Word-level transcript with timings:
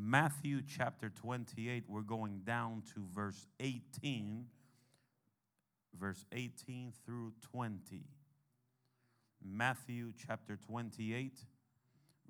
Matthew 0.00 0.62
chapter 0.62 1.08
28, 1.08 1.82
we're 1.88 2.02
going 2.02 2.42
down 2.44 2.84
to 2.94 3.04
verse 3.12 3.48
18, 3.58 4.46
verse 5.98 6.24
18 6.32 6.92
through 7.04 7.32
20. 7.50 8.04
Matthew 9.44 10.12
chapter 10.16 10.56
28, 10.56 11.40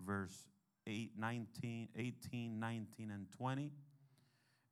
verse 0.03 0.46
8, 0.87 1.11
19, 1.19 1.89
18, 1.95 2.59
19, 2.59 3.11
and 3.11 3.27
20. 3.36 3.71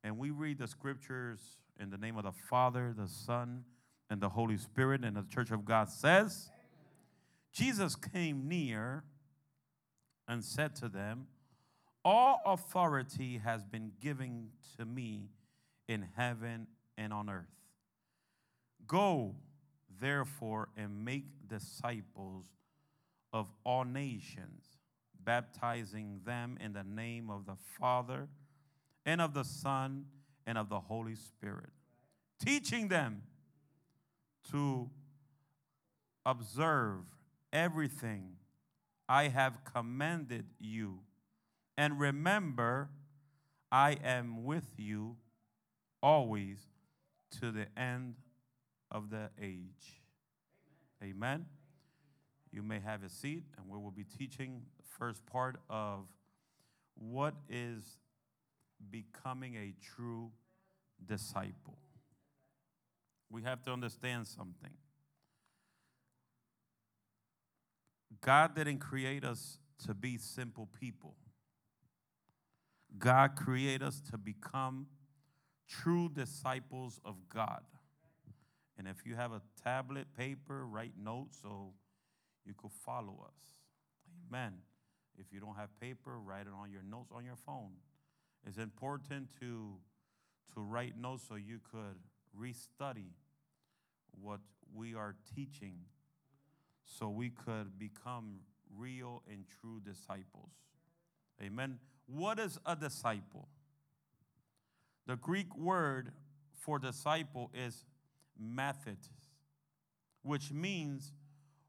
And 0.03 0.17
we 0.17 0.31
read 0.31 0.57
the 0.57 0.67
scriptures 0.67 1.39
in 1.79 1.91
the 1.91 1.97
name 1.99 2.17
of 2.17 2.23
the 2.23 2.31
Father, 2.49 2.95
the 2.97 3.07
Son, 3.07 3.63
and 4.09 4.19
the 4.19 4.29
Holy 4.29 4.57
Spirit. 4.57 5.03
And 5.03 5.15
the 5.15 5.25
church 5.29 5.51
of 5.51 5.65
God 5.65 5.89
says, 5.89 6.49
Jesus 7.53 7.95
came 7.95 8.47
near 8.47 9.03
and 10.27 10.43
said 10.43 10.75
to 10.77 10.89
them, 10.89 11.27
All 12.09 12.41
authority 12.45 13.41
has 13.43 13.65
been 13.65 13.91
given 13.99 14.51
to 14.77 14.85
me 14.85 15.27
in 15.89 16.07
heaven 16.15 16.67
and 16.97 17.11
on 17.11 17.29
earth. 17.29 17.51
Go, 18.87 19.35
therefore, 19.99 20.69
and 20.77 21.03
make 21.03 21.25
disciples 21.49 22.45
of 23.33 23.51
all 23.65 23.83
nations, 23.83 24.63
baptizing 25.21 26.21
them 26.25 26.57
in 26.61 26.71
the 26.71 26.85
name 26.85 27.29
of 27.29 27.45
the 27.45 27.57
Father 27.77 28.29
and 29.05 29.19
of 29.19 29.33
the 29.33 29.43
Son 29.43 30.05
and 30.45 30.57
of 30.57 30.69
the 30.69 30.79
Holy 30.79 31.15
Spirit, 31.15 31.71
teaching 32.39 32.87
them 32.87 33.23
to 34.49 34.89
observe 36.25 37.01
everything 37.51 38.37
I 39.09 39.27
have 39.27 39.65
commanded 39.65 40.45
you. 40.57 41.01
And 41.77 41.99
remember, 41.99 42.89
I 43.71 43.97
am 44.03 44.43
with 44.43 44.65
you 44.77 45.17
always 46.01 46.57
to 47.39 47.51
the 47.51 47.67
end 47.77 48.15
of 48.89 49.09
the 49.09 49.29
age. 49.41 50.01
Amen. 51.01 51.13
Amen. 51.13 51.45
You 52.51 52.63
may 52.63 52.79
have 52.79 53.03
a 53.03 53.09
seat, 53.09 53.43
and 53.57 53.69
we 53.69 53.77
will 53.77 53.91
be 53.91 54.03
teaching 54.03 54.61
the 54.77 54.83
first 54.97 55.25
part 55.25 55.57
of 55.69 56.07
what 56.95 57.35
is 57.49 57.83
becoming 58.89 59.55
a 59.55 59.73
true 59.95 60.31
disciple. 61.05 61.77
We 63.29 63.43
have 63.43 63.61
to 63.63 63.71
understand 63.71 64.27
something. 64.27 64.71
God 68.21 68.55
didn't 68.55 68.79
create 68.79 69.23
us 69.23 69.59
to 69.85 69.93
be 69.93 70.17
simple 70.17 70.67
people. 70.79 71.15
God 72.97 73.35
created 73.35 73.83
us 73.83 74.01
to 74.11 74.17
become 74.17 74.87
true 75.67 76.09
disciples 76.09 76.99
of 77.03 77.15
God. 77.33 77.61
And 78.77 78.87
if 78.87 79.05
you 79.05 79.15
have 79.15 79.31
a 79.31 79.41
tablet, 79.63 80.07
paper, 80.15 80.65
write 80.65 80.93
notes 81.01 81.39
so 81.41 81.73
you 82.45 82.53
could 82.53 82.71
follow 82.71 83.25
us. 83.25 83.35
Amen. 84.29 84.53
If 85.17 85.33
you 85.33 85.39
don't 85.39 85.55
have 85.55 85.69
paper, 85.79 86.19
write 86.19 86.47
it 86.47 86.53
on 86.57 86.71
your 86.71 86.83
notes 86.83 87.11
on 87.13 87.25
your 87.25 87.35
phone. 87.35 87.71
It's 88.45 88.57
important 88.57 89.29
to, 89.39 89.73
to 90.53 90.61
write 90.61 90.93
notes 90.97 91.23
so 91.27 91.35
you 91.35 91.59
could 91.71 91.97
restudy 92.39 93.11
what 94.21 94.39
we 94.73 94.93
are 94.93 95.15
teaching 95.35 95.75
so 96.85 97.09
we 97.09 97.29
could 97.29 97.77
become 97.77 98.39
real 98.77 99.23
and 99.29 99.45
true 99.59 99.81
disciples. 99.83 100.51
Amen. 101.41 101.79
What 102.07 102.39
is 102.39 102.57
a 102.65 102.75
disciple? 102.75 103.49
The 105.05 105.15
Greek 105.15 105.55
word 105.55 106.11
for 106.53 106.79
disciple 106.79 107.51
is 107.53 107.85
mathetes, 108.41 109.09
which 110.23 110.51
means 110.51 111.13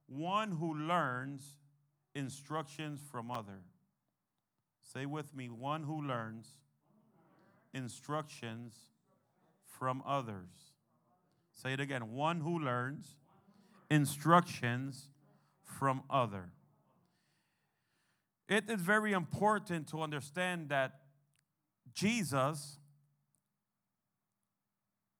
one 0.06 0.53
who 0.53 0.75
learns 0.75 1.59
instructions 2.15 3.00
from 3.10 3.31
other. 3.31 3.62
Say 4.93 5.06
with 5.06 5.34
me, 5.34 5.48
one 5.50 5.82
who 5.82 6.00
learns 6.00 6.48
instructions 7.75 8.75
from 9.65 10.03
others. 10.06 10.72
Say 11.53 11.72
it 11.72 11.81
again, 11.81 12.12
one 12.12 12.41
who 12.41 12.59
learns 12.59 13.16
instructions 13.91 15.10
from 15.62 16.03
other. 16.09 16.50
It 18.48 18.64
is 18.69 18.81
very 18.81 19.12
important 19.12 19.88
to 19.88 20.00
understand 20.00 20.70
that 20.70 21.00
Jesus, 21.92 22.78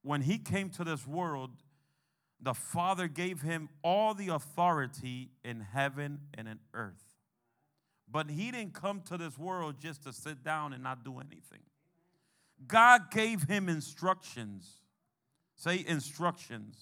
when 0.02 0.22
he 0.22 0.38
came 0.38 0.70
to 0.70 0.84
this 0.84 1.06
world, 1.06 1.50
the 2.40 2.54
Father 2.54 3.08
gave 3.08 3.42
him 3.42 3.68
all 3.82 4.14
the 4.14 4.28
authority 4.28 5.30
in 5.44 5.60
heaven 5.60 6.20
and 6.34 6.48
in 6.48 6.58
earth. 6.72 7.16
But 8.10 8.30
he 8.30 8.50
didn't 8.50 8.72
come 8.74 9.02
to 9.02 9.18
this 9.18 9.36
world 9.36 9.76
just 9.78 10.04
to 10.04 10.12
sit 10.12 10.42
down 10.42 10.72
and 10.72 10.82
not 10.82 11.04
do 11.04 11.18
anything. 11.18 11.60
God 12.66 13.10
gave 13.10 13.42
him 13.42 13.68
instructions. 13.68 14.78
Say 15.56 15.84
instructions. 15.86 16.76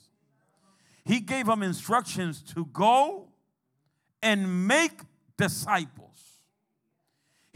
He 1.04 1.20
gave 1.20 1.48
him 1.48 1.62
instructions 1.62 2.42
to 2.54 2.66
go 2.66 3.28
and 4.22 4.68
make 4.68 5.00
disciples. 5.36 6.25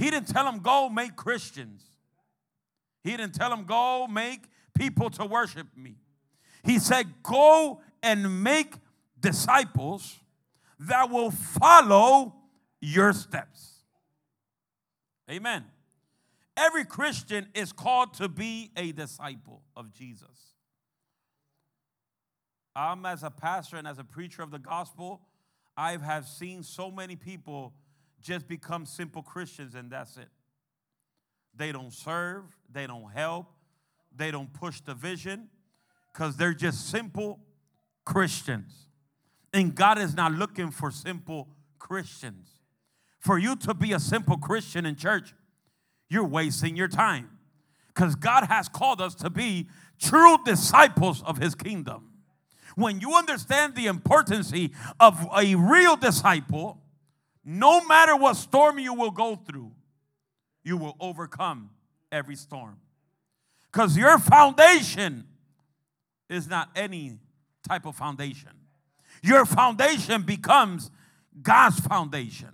He 0.00 0.11
didn't 0.11 0.28
tell 0.28 0.49
him, 0.49 0.61
go 0.61 0.88
make 0.88 1.15
Christians. 1.15 1.84
He 3.05 3.11
didn't 3.11 3.34
tell 3.34 3.53
him, 3.53 3.65
go 3.65 4.06
make 4.06 4.44
people 4.75 5.11
to 5.11 5.27
worship 5.27 5.66
me. 5.77 5.97
He 6.65 6.78
said, 6.78 7.22
go 7.22 7.83
and 8.03 8.43
make 8.43 8.72
disciples 9.21 10.19
that 10.78 11.11
will 11.11 11.31
follow 11.31 12.34
your 12.81 13.12
steps. 13.12 13.83
Amen. 15.31 15.66
Every 16.56 16.87
Christian 16.87 17.49
is 17.55 17.71
called 17.71 18.15
to 18.15 18.28
be 18.31 18.71
a 18.78 18.93
disciple 18.93 19.61
of 19.77 19.93
Jesus. 19.93 20.55
I'm 22.75 23.05
as 23.05 23.22
a 23.22 23.31
pastor 23.31 23.77
and 23.77 23.87
as 23.87 23.99
a 23.99 24.05
preacher 24.05 24.41
of 24.41 24.50
the 24.50 24.59
gospel, 24.59 25.21
I 25.77 25.99
have 25.99 26.27
seen 26.27 26.62
so 26.62 26.91
many 26.91 27.17
people 27.17 27.75
just 28.20 28.48
become 28.48 28.86
simple 28.86 29.22
Christians 29.22 29.75
and 29.75 29.91
that's 29.91 30.16
it. 30.16 30.28
They 31.54 31.72
don't 31.72 31.92
serve, 31.92 32.44
they 32.70 32.86
don't 32.86 33.10
help, 33.10 33.47
they 34.14 34.31
don't 34.31 34.53
push 34.53 34.81
the 34.81 34.94
vision 34.94 35.48
because 36.12 36.36
they're 36.36 36.54
just 36.54 36.91
simple 36.91 37.41
Christians. 38.04 38.86
And 39.53 39.75
God 39.75 39.98
is 39.98 40.14
not 40.14 40.32
looking 40.32 40.70
for 40.70 40.91
simple 40.91 41.48
Christians. 41.78 42.48
For 43.19 43.38
you 43.38 43.56
to 43.56 43.75
be 43.75 43.92
a 43.92 44.00
simple 44.00 44.37
Christian 44.37 44.87
in 44.87 44.97
church, 44.97 45.34
you're 46.08 46.26
wasting 46.26 46.76
your 46.76 46.88
time 46.88 47.31
because 47.88 48.14
God 48.14 48.44
has 48.44 48.69
called 48.69 49.00
us 49.00 49.14
to 49.16 49.31
be 49.31 49.69
true 50.00 50.38
disciples 50.44 51.22
of 51.25 51.38
His 51.38 51.54
kingdom. 51.54 52.06
When 52.76 53.00
you 53.00 53.14
understand 53.14 53.75
the 53.75 53.87
importance 53.87 54.52
of 54.98 55.28
a 55.37 55.54
real 55.54 55.97
disciple, 55.97 56.79
no 57.50 57.84
matter 57.84 58.15
what 58.15 58.37
storm 58.37 58.78
you 58.78 58.94
will 58.94 59.11
go 59.11 59.34
through, 59.34 59.72
you 60.62 60.77
will 60.77 60.94
overcome 61.00 61.71
every 62.12 62.37
storm. 62.37 62.77
Because 63.72 63.97
your 63.97 64.19
foundation 64.19 65.27
is 66.28 66.49
not 66.49 66.71
any 66.77 67.19
type 67.69 67.87
of 67.87 67.97
foundation. 67.97 68.53
Your 69.22 69.44
foundation 69.44 70.22
becomes 70.22 70.93
God's 71.43 71.81
foundation. 71.81 72.50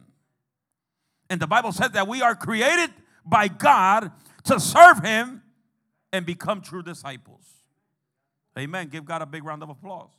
And 1.29 1.41
the 1.41 1.47
Bible 1.47 1.73
says 1.73 1.91
that 1.91 2.09
we 2.09 2.23
are 2.23 2.35
created 2.35 2.91
by 3.25 3.49
God 3.49 4.13
to 4.45 4.59
serve 4.59 5.05
Him 5.05 5.43
and 6.11 6.25
become 6.25 6.63
true 6.63 6.83
disciples. 6.83 7.45
Amen. 8.59 8.89
Give 8.89 9.05
God 9.05 9.21
a 9.21 9.27
big 9.27 9.45
round 9.45 9.63
of 9.63 9.69
applause. 9.69 10.13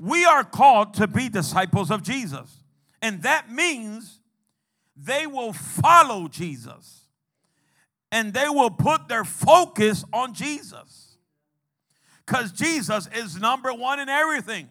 We 0.00 0.24
are 0.24 0.44
called 0.44 0.94
to 0.94 1.06
be 1.06 1.28
disciples 1.28 1.90
of 1.90 2.02
Jesus. 2.02 2.64
And 3.02 3.22
that 3.22 3.50
means 3.50 4.20
they 4.96 5.26
will 5.26 5.52
follow 5.52 6.26
Jesus 6.26 7.04
and 8.10 8.32
they 8.32 8.48
will 8.48 8.70
put 8.70 9.08
their 9.08 9.24
focus 9.24 10.02
on 10.10 10.32
Jesus. 10.32 11.18
Because 12.24 12.50
Jesus 12.50 13.08
is 13.14 13.38
number 13.38 13.74
one 13.74 14.00
in 14.00 14.08
everything. 14.08 14.70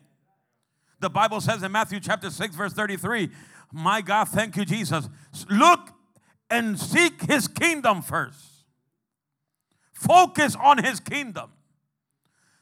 The 0.99 1.11
Bible 1.11 1.41
says 1.41 1.61
in 1.61 1.71
Matthew 1.71 1.99
chapter 1.99 2.31
6, 2.31 2.55
verse 2.55 2.73
33, 2.73 3.29
My 3.71 4.01
God, 4.01 4.29
thank 4.29 4.57
you, 4.57 4.65
Jesus. 4.65 5.07
Look 5.47 5.91
and 6.49 6.79
seek 6.79 7.21
his 7.29 7.47
kingdom 7.47 8.01
first. 8.01 8.65
Focus 9.93 10.55
on 10.55 10.83
his 10.83 10.99
kingdom. 10.99 11.51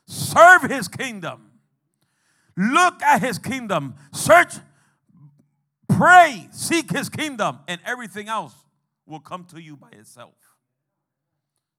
Serve 0.06 0.64
his 0.64 0.90
kingdom. 0.90 1.47
Look 2.58 3.02
at 3.04 3.22
his 3.22 3.38
kingdom. 3.38 3.96
Search, 4.12 4.56
Pray, 5.88 6.48
seek 6.52 6.92
his 6.92 7.10
kingdom, 7.10 7.60
and 7.68 7.80
everything 7.86 8.28
else 8.28 8.54
will 9.06 9.20
come 9.20 9.46
to 9.46 9.62
you 9.62 9.76
by 9.76 9.90
itself. 9.92 10.36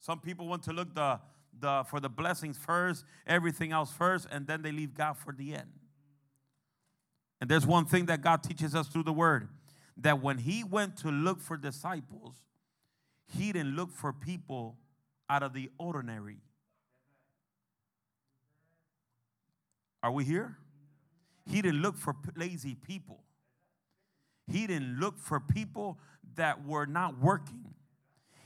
Some 0.01 0.21
people 0.21 0.49
want 0.49 0.63
to 0.65 0.73
look 0.73 0.95
the, 0.95 1.21
the 1.61 1.85
for 1.89 2.01
the 2.01 2.09
blessings 2.09 2.57
first, 2.57 3.05
everything 3.27 3.71
else 3.71 3.93
first, 3.93 4.27
and 4.31 4.47
then 4.47 4.63
they 4.63 4.73
leave 4.73 4.95
God 4.95 5.17
for 5.17 5.33
the 5.33 5.55
end. 5.55 5.71
And 7.41 7.49
there's 7.49 7.67
one 7.67 7.85
thing 7.85 8.07
that 8.07 8.23
God 8.23 8.43
teaches 8.43 8.75
us 8.75 8.89
through 8.89 9.05
the 9.05 9.13
word 9.13 9.49
that 9.99 10.23
when 10.23 10.39
he 10.39 10.65
went 10.65 10.97
to 10.99 11.11
look 11.11 11.41
for 11.41 11.57
disciples, 11.57 12.35
he 13.27 13.53
didn't 13.53 13.77
look 13.77 13.93
for 13.93 14.13
people 14.13 14.77
out 15.29 15.43
of 15.43 15.53
the 15.53 15.71
ordinary. 15.79 16.39
Are 20.03 20.11
we 20.11 20.25
here? 20.25 20.57
He 21.49 21.63
didn't 21.63 21.81
look 21.81 21.97
for 21.97 22.15
lazy 22.37 22.75
people. 22.75 23.21
He 24.47 24.67
didn't 24.67 24.99
look 24.99 25.19
for 25.19 25.41
people 25.41 25.99
that 26.37 26.65
were 26.65 26.87
not 26.87 27.19
working. 27.19 27.75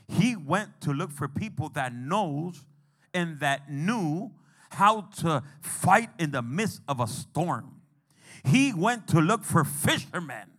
He 0.07 0.35
went 0.35 0.81
to 0.81 0.91
look 0.91 1.11
for 1.11 1.27
people 1.27 1.69
that 1.69 1.93
knows 1.93 2.63
and 3.13 3.39
that 3.39 3.69
knew 3.71 4.31
how 4.71 5.01
to 5.17 5.43
fight 5.61 6.09
in 6.17 6.31
the 6.31 6.41
midst 6.41 6.81
of 6.87 6.99
a 6.99 7.07
storm. 7.07 7.81
He 8.43 8.73
went 8.73 9.07
to 9.09 9.19
look 9.19 9.43
for 9.43 9.63
fishermen 9.63 10.49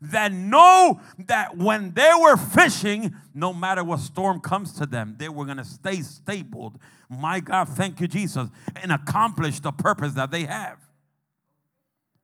that 0.00 0.32
know 0.32 1.00
that 1.18 1.58
when 1.58 1.92
they 1.92 2.12
were 2.18 2.36
fishing, 2.36 3.14
no 3.34 3.52
matter 3.52 3.84
what 3.84 4.00
storm 4.00 4.40
comes 4.40 4.72
to 4.74 4.86
them, 4.86 5.16
they 5.18 5.28
were 5.28 5.44
going 5.44 5.58
to 5.58 5.64
stay 5.64 6.00
stabled. 6.00 6.78
My 7.10 7.40
God, 7.40 7.68
thank 7.68 8.00
you, 8.00 8.08
Jesus, 8.08 8.48
and 8.76 8.92
accomplish 8.92 9.60
the 9.60 9.72
purpose 9.72 10.14
that 10.14 10.30
they 10.30 10.44
have. 10.44 10.78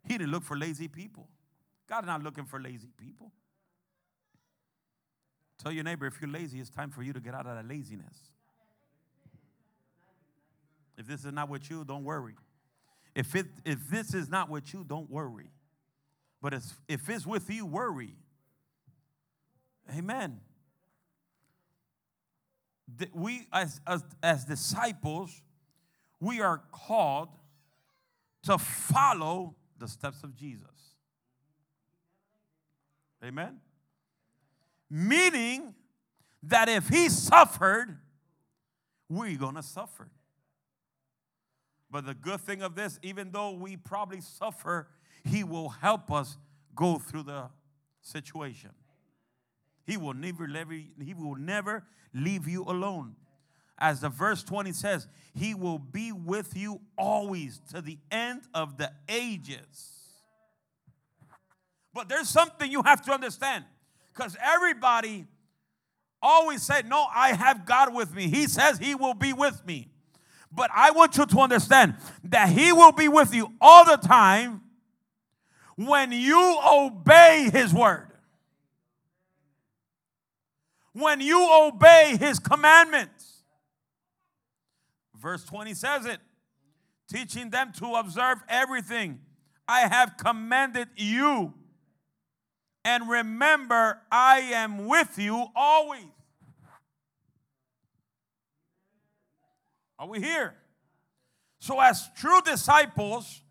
He 0.07 0.19
didn't 0.19 0.31
look 0.31 0.45
for 0.45 0.57
lazy 0.57 0.89
people. 0.89 1.29
God's 1.89 2.07
not 2.07 2.23
looking 2.23 2.45
for 2.45 2.61
lazy 2.61 2.91
people. 2.97 3.33
Tell 5.63 5.73
your 5.73 5.85
neighbor 5.85 6.07
if 6.07 6.21
you're 6.21 6.31
lazy, 6.31 6.61
it's 6.61 6.71
time 6.71 6.91
for 6.91 7.03
you 7.03 7.13
to 7.13 7.21
get 7.21 7.35
out 7.35 7.47
of 7.47 7.57
that 7.57 7.67
laziness. 7.67 8.17
If 10.97 11.07
this 11.07 11.25
is 11.25 11.33
not 11.33 11.49
with 11.49 11.69
you, 11.71 11.85
don't 11.85 12.05
worry. 12.05 12.35
If, 13.15 13.35
it, 13.35 13.47
if 13.65 13.89
this 13.89 14.15
is 14.15 14.29
not 14.29 14.49
with 14.49 14.73
you, 14.73 14.85
don't 14.87 15.11
worry. 15.11 15.51
But 16.41 16.55
if 16.89 17.09
it's 17.09 17.27
with 17.27 17.51
you, 17.51 17.67
worry. 17.67 18.15
Amen. 19.97 20.41
We, 23.13 23.47
as, 23.53 23.81
as, 23.87 24.05
as 24.23 24.45
disciples, 24.45 25.43
we 26.21 26.41
are 26.41 26.63
called 26.71 27.31
to 28.45 28.59
follow 28.59 29.57
the 29.79 29.89
steps 29.89 30.23
of 30.23 30.35
Jesus. 30.35 30.95
Amen. 33.25 33.59
Meaning 34.91 35.75
that 36.43 36.69
if 36.69 36.89
he 36.89 37.09
suffered, 37.09 37.99
we're 39.09 39.37
going 39.37 39.55
to 39.55 39.63
suffer. 39.63 40.09
But 41.91 42.07
the 42.07 42.15
good 42.15 42.41
thing 42.41 42.63
of 42.63 42.75
this, 42.75 42.99
even 43.03 43.31
though 43.31 43.53
we 43.53 43.77
probably 43.77 44.21
suffer, 44.21 44.89
he 45.25 45.45
will 45.45 45.69
help 45.69 46.11
us 46.11 46.37
go 46.75 46.99
through 46.99 47.25
the 47.25 47.49
situation. 48.03 48.71
He 49.87 49.97
will 49.97 50.15
never 50.15 50.49
leave, 50.49 50.89
he 51.03 51.15
will 51.15 51.37
never 51.37 51.85
leave 52.13 52.49
you 52.49 52.65
alone. 52.65 53.15
As 53.79 54.01
the 54.01 54.09
verse 54.09 54.43
20 54.43 54.73
says, 54.73 55.07
he 55.35 55.55
will 55.55 55.79
be 55.79 56.13
with 56.13 56.57
you 56.57 56.81
always 56.97 57.61
to 57.73 57.83
the 57.83 57.99
end 58.11 58.43
of 58.55 58.79
the 58.79 58.91
ages. 59.09 59.93
But 61.93 62.09
there's 62.09 62.29
something 62.29 62.71
you 62.71 62.83
have 62.83 63.03
to 63.07 63.13
understand 63.13 63.65
because 64.15 64.37
everybody 64.43 65.27
always 66.23 66.63
said, 66.63 66.89
No, 66.89 67.07
I 67.15 67.33
have 67.33 67.67
God 67.67 67.95
with 67.95 68.15
me. 68.15 68.29
He 68.29 68.47
says 68.47 68.79
He 68.79 68.95
will 68.95 69.15
be 69.15 69.33
with 69.33 69.65
me. 69.67 69.89
But 70.51 70.71
I 70.75 70.91
want 70.91 71.17
you 71.19 71.27
to 71.27 71.39
understand 71.41 71.97
that 72.25 72.49
He 72.49 72.73
will 72.73 72.93
be 72.93 73.09
with 73.09 73.35
you 73.35 73.53
all 73.61 73.85
the 73.85 73.97
time 73.97 74.63
when 75.77 76.13
you 76.13 76.59
obey 76.67 77.51
His 77.53 77.73
word. 77.75 78.09
When 80.93 81.21
you 81.21 81.49
obey 81.51 82.17
His 82.19 82.39
commandments. 82.39 83.26
Verse 85.21 85.45
20 85.45 85.75
says 85.75 86.07
it 86.07 86.21
teaching 87.09 87.51
them 87.51 87.73
to 87.73 87.95
observe 87.95 88.39
everything 88.49 89.21
I 89.69 89.81
have 89.81 90.17
commanded 90.17 90.89
you. 90.97 91.55
And 92.85 93.09
remember, 93.09 94.01
I 94.11 94.39
am 94.55 94.87
with 94.87 95.19
you 95.19 95.47
always. 95.57 96.05
Are 99.99 100.07
we 100.07 100.21
here? 100.21 100.55
So, 101.59 101.81
as 101.81 102.09
true 102.17 102.41
disciples, 102.43 103.43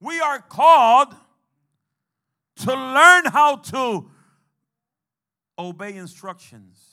we 0.00 0.20
are 0.20 0.40
called 0.40 1.14
to 2.56 2.74
learn 2.74 3.26
how 3.26 3.56
to 3.56 4.10
obey 5.58 5.96
instructions. 5.96 6.89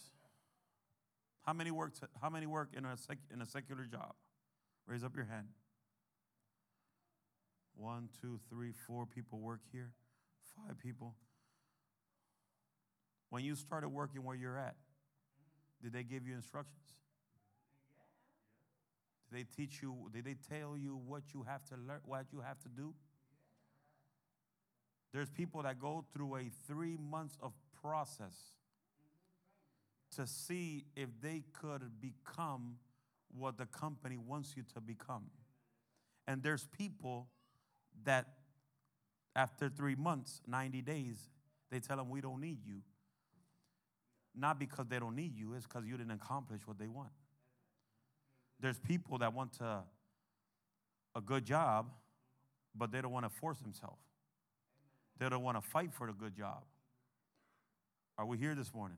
How 1.47 1.53
many 1.53 1.71
work, 1.71 1.93
how 2.21 2.29
many 2.29 2.45
work 2.45 2.71
in, 2.75 2.83
a 2.83 2.97
sec, 2.97 3.19
in 3.33 3.41
a 3.41 3.45
secular 3.45 3.85
job? 3.85 4.11
Raise 4.85 5.01
up 5.05 5.15
your 5.15 5.23
hand. 5.23 5.47
One, 7.73 8.09
two, 8.21 8.37
three, 8.49 8.73
four 8.73 9.05
people 9.05 9.39
work 9.39 9.61
here. 9.71 9.91
Five 10.57 10.77
people. 10.77 11.15
When 13.29 13.45
you 13.45 13.55
started 13.55 13.87
working 13.87 14.25
where 14.25 14.35
you're 14.35 14.57
at, 14.57 14.75
did 15.81 15.93
they 15.93 16.03
give 16.03 16.27
you 16.27 16.35
instructions? 16.35 16.83
Did 19.31 19.39
they 19.39 19.45
teach 19.55 19.81
you, 19.81 19.95
did 20.13 20.25
they 20.25 20.35
tell 20.49 20.77
you 20.77 20.99
what 21.07 21.23
you 21.33 21.43
have 21.43 21.63
to 21.65 21.75
learn, 21.75 22.01
what 22.03 22.25
you 22.33 22.41
have 22.41 22.59
to 22.59 22.69
do? 22.69 22.93
There's 25.13 25.29
people 25.29 25.63
that 25.63 25.79
go 25.79 26.03
through 26.13 26.35
a 26.35 26.51
three 26.67 26.97
months 26.97 27.37
of 27.41 27.53
process 27.81 28.56
to 30.17 30.27
see 30.27 30.85
if 30.95 31.09
they 31.21 31.43
could 31.53 31.81
become 32.01 32.77
what 33.37 33.57
the 33.57 33.65
company 33.67 34.17
wants 34.17 34.53
you 34.55 34.63
to 34.73 34.81
become. 34.81 35.25
And 36.27 36.43
there's 36.43 36.67
people 36.77 37.27
that 38.03 38.25
after 39.35 39.69
three 39.69 39.95
months, 39.95 40.41
90 40.47 40.81
days, 40.81 41.29
they 41.69 41.79
tell 41.79 41.97
them, 41.97 42.09
We 42.09 42.21
don't 42.21 42.41
need 42.41 42.65
you. 42.65 42.81
Not 44.35 44.59
because 44.59 44.87
they 44.87 44.99
don't 44.99 45.15
need 45.15 45.35
you, 45.35 45.53
it's 45.53 45.65
because 45.65 45.85
you 45.85 45.97
didn't 45.97 46.11
accomplish 46.11 46.61
what 46.65 46.77
they 46.77 46.87
want. 46.87 47.09
There's 48.59 48.79
people 48.79 49.19
that 49.19 49.33
want 49.33 49.53
to, 49.53 49.79
a 51.15 51.21
good 51.21 51.45
job, 51.45 51.91
but 52.75 52.91
they 52.91 53.01
don't 53.01 53.11
want 53.11 53.25
to 53.25 53.29
force 53.29 53.59
themselves. 53.59 54.01
They 55.19 55.29
don't 55.29 55.43
want 55.43 55.57
to 55.57 55.67
fight 55.67 55.93
for 55.93 56.07
the 56.07 56.13
good 56.13 56.35
job. 56.35 56.63
Are 58.17 58.25
we 58.25 58.37
here 58.37 58.55
this 58.55 58.73
morning? 58.73 58.97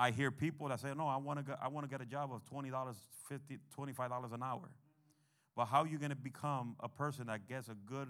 I 0.00 0.12
hear 0.12 0.30
people 0.30 0.66
that 0.68 0.80
say, 0.80 0.94
no, 0.96 1.06
I 1.06 1.18
want 1.18 1.40
to 1.40 1.44
get, 1.44 1.58
I 1.62 1.68
want 1.68 1.84
to 1.84 1.90
get 1.90 2.00
a 2.00 2.06
job 2.06 2.30
of 2.32 2.42
$20, 2.46 2.70
$50, 2.70 3.58
$25 3.78 4.32
an 4.32 4.42
hour. 4.42 4.70
But 5.54 5.66
how 5.66 5.82
are 5.82 5.86
you 5.86 5.98
going 5.98 6.10
to 6.10 6.16
become 6.16 6.74
a 6.80 6.88
person 6.88 7.26
that 7.26 7.46
gets 7.46 7.68
a 7.68 7.74
good 7.84 8.08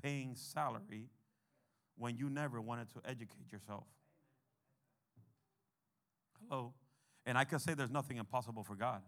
paying 0.00 0.36
salary 0.36 1.08
when 1.98 2.16
you 2.16 2.30
never 2.30 2.60
wanted 2.60 2.90
to 2.90 3.00
educate 3.04 3.50
yourself? 3.50 3.82
Hello? 6.48 6.74
And 7.26 7.36
I 7.36 7.42
can 7.42 7.58
say 7.58 7.74
there's 7.74 7.90
nothing 7.90 8.18
impossible 8.18 8.62
for 8.62 8.76
God. 8.76 9.02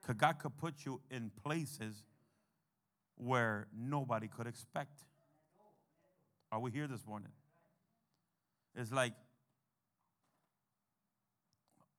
Because 0.00 0.16
God 0.16 0.38
could 0.38 0.56
put 0.56 0.86
you 0.86 1.02
in 1.10 1.30
places 1.44 2.04
where 3.16 3.66
nobody 3.76 4.28
could 4.28 4.46
expect. 4.46 5.04
Are 6.50 6.58
we 6.58 6.70
here 6.70 6.86
this 6.86 7.06
morning? 7.06 7.32
It's 8.74 8.92
like 8.92 9.12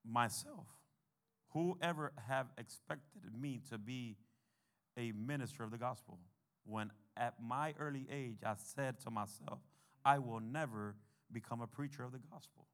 myself. 0.10 0.68
Whoever 1.50 2.12
have 2.28 2.48
expected 2.58 3.24
me 3.40 3.62
to 3.70 3.78
be 3.78 4.18
a 4.98 5.12
minister 5.12 5.64
of 5.64 5.72
the 5.72 5.78
gospel 5.78 6.20
when 6.66 6.92
at 7.16 7.36
my 7.42 7.74
early 7.80 8.08
age 8.12 8.38
I 8.46 8.56
said 8.58 9.00
to 9.02 9.12
myself, 9.12 9.60
I 10.04 10.20
will 10.20 10.40
never 10.40 10.96
become 11.32 11.62
a 11.62 11.68
preacher 11.68 12.04
of 12.04 12.12
the 12.12 12.20
gospel. 12.32 12.68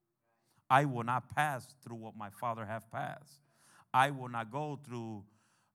I 0.70 0.86
will 0.86 1.04
not 1.04 1.34
pass 1.34 1.76
through 1.84 1.98
what 1.98 2.18
my 2.18 2.30
father 2.30 2.66
have 2.66 2.92
passed. 2.92 3.40
I 3.94 4.12
will 4.12 4.30
not 4.30 4.52
go 4.52 4.80
through 4.84 5.24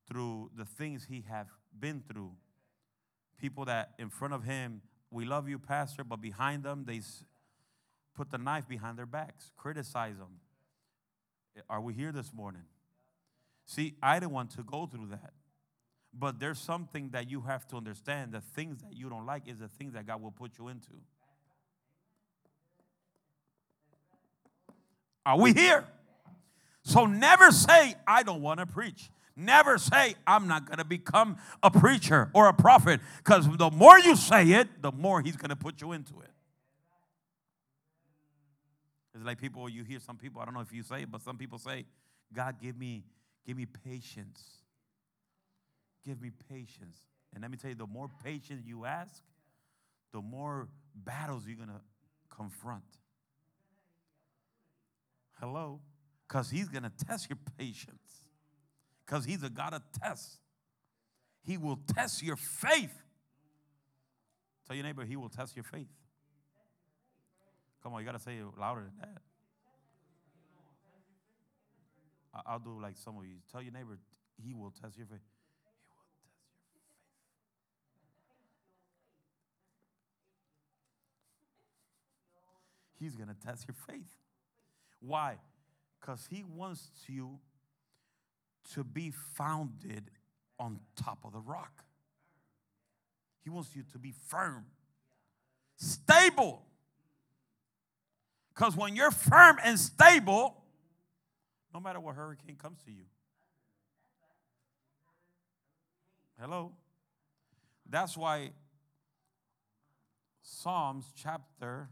through 0.09 0.51
the 0.57 0.65
things 0.65 1.07
he 1.09 1.25
have 1.29 1.49
been 1.79 2.03
through. 2.11 2.33
People 3.39 3.67
that 3.67 3.91
in 3.99 4.09
front 4.09 4.33
of 4.33 4.43
him, 4.45 4.81
we 5.11 5.25
love 5.25 5.49
you, 5.49 5.59
pastor, 5.59 6.03
but 6.03 6.21
behind 6.21 6.63
them 6.63 6.85
they 6.87 7.01
put 8.15 8.31
the 8.31 8.39
knife 8.39 8.67
behind 8.67 8.99
their 8.99 9.07
backs, 9.07 9.53
criticize 9.57 10.17
them. 10.17 10.41
Are 11.69 11.81
we 11.81 11.95
here 11.95 12.13
this 12.13 12.33
morning? 12.33 12.63
See, 13.67 13.95
I 14.03 14.19
didn't 14.19 14.33
want 14.33 14.51
to 14.53 14.63
go 14.63 14.87
through 14.87 15.09
that. 15.09 15.33
But 16.13 16.41
there's 16.41 16.59
something 16.59 17.11
that 17.11 17.31
you 17.31 17.43
have 17.43 17.69
to 17.69 17.77
understand. 17.77 18.33
The 18.33 18.41
things 18.41 18.81
that 18.83 18.97
you 18.97 19.09
don't 19.09 19.27
like 19.27 19.47
is 19.47 19.59
the 19.59 19.69
things 19.69 19.93
that 19.93 20.07
God 20.07 20.23
will 20.23 20.31
put 20.31 20.53
you 20.59 20.69
into. 20.69 20.89
Are 25.27 25.39
we 25.39 25.53
here? 25.53 25.85
So 26.83 27.05
never 27.05 27.51
say, 27.53 27.95
I 28.07 28.23
don't 28.23 28.41
want 28.41 28.61
to 28.61 28.67
preach. 28.67 29.11
Never 29.37 29.77
say, 29.77 30.15
I'm 30.27 30.49
not 30.49 30.65
going 30.65 30.79
to 30.79 30.85
become 30.85 31.37
a 31.63 31.71
preacher 31.71 32.31
or 32.33 32.49
a 32.49 32.55
prophet. 32.55 33.01
Because 33.19 33.47
the 33.57 33.71
more 33.71 33.99
you 33.99 34.17
say 34.17 34.53
it, 34.53 34.81
the 34.81 34.91
more 34.91 35.21
He's 35.21 35.37
going 35.37 35.51
to 35.51 35.57
put 35.57 35.83
you 35.83 35.93
into 35.93 36.19
it. 36.21 36.31
It's 39.19 39.27
like 39.27 39.41
people, 39.41 39.69
you 39.69 39.83
hear 39.83 39.99
some 39.99 40.17
people, 40.17 40.41
I 40.41 40.45
don't 40.45 40.55
know 40.55 40.61
if 40.61 40.73
you 40.73 40.85
say 40.85 41.03
it, 41.03 41.11
but 41.11 41.23
some 41.23 41.37
people 41.37 41.59
say, 41.59 41.87
God, 42.33 42.61
give 42.63 42.79
me, 42.79 43.03
give 43.45 43.57
me 43.57 43.67
patience. 43.67 44.41
Give 46.07 46.23
me 46.23 46.31
patience. 46.49 47.01
And 47.35 47.43
let 47.43 47.51
me 47.51 47.57
tell 47.57 47.71
you, 47.71 47.75
the 47.75 47.89
more 47.89 48.09
patience 48.23 48.63
you 48.65 48.85
ask, 48.85 49.25
the 50.13 50.21
more 50.21 50.69
battles 50.95 51.49
you're 51.49 51.57
going 51.57 51.69
to 51.69 51.81
confront. 52.31 52.85
Hello? 55.41 55.81
Because 56.29 56.49
he's 56.49 56.69
going 56.69 56.85
to 56.85 56.93
test 57.07 57.29
your 57.29 57.39
patience. 57.59 58.23
Because 59.05 59.25
he's 59.25 59.43
a 59.43 59.51
God 59.51 59.75
of 59.75 59.83
tests. 60.01 60.39
He 61.45 61.59
will 61.59 61.81
test 61.93 62.23
your 62.23 62.37
faith. 62.37 62.95
Tell 64.69 64.77
your 64.77 64.85
neighbor, 64.85 65.05
he 65.05 65.17
will 65.17 65.29
test 65.29 65.57
your 65.57 65.65
faith. 65.65 65.89
Come 67.83 67.95
on, 67.95 68.01
you 68.01 68.07
got 68.07 68.13
to 68.13 68.19
say 68.19 68.37
it 68.37 68.45
louder 68.59 68.83
than 68.83 68.93
that. 69.01 69.23
I'll 72.47 72.59
do 72.59 72.81
like 72.81 72.97
some 72.97 73.17
of 73.17 73.25
you. 73.25 73.37
Tell 73.51 73.63
your 73.63 73.73
neighbor, 73.73 73.99
he 74.43 74.53
will 74.53 74.71
test 74.71 74.97
your 74.97 75.07
faith. 75.07 75.21
He's 82.99 83.15
going 83.15 83.29
to 83.29 83.47
test 83.47 83.67
your 83.69 83.77
faith. 83.87 84.11
Why? 85.01 85.37
Because 86.01 86.27
he 86.31 86.45
wants 86.45 86.91
you 87.07 87.39
to 88.75 88.85
be 88.85 89.13
founded 89.35 90.11
on 90.59 90.81
top 90.97 91.19
of 91.25 91.33
the 91.33 91.41
rock. 91.41 91.85
He 93.45 93.51
wants 93.51 93.75
you 93.75 93.85
to 93.93 93.99
be 93.99 94.13
firm, 94.27 94.67
stable. 95.77 96.68
Because 98.59 98.77
when 98.77 98.97
you're 98.97 99.13
firm 99.13 99.57
and 99.63 99.79
stable, 99.79 100.65
no 101.73 101.79
matter 101.79 102.01
what 102.01 102.17
hurricane 102.17 102.57
comes 102.61 102.83
to 102.87 102.91
you. 102.91 103.05
Hello? 106.41 106.73
That's 107.89 108.17
why 108.17 108.51
Psalms 110.43 111.13
chapter 111.15 111.89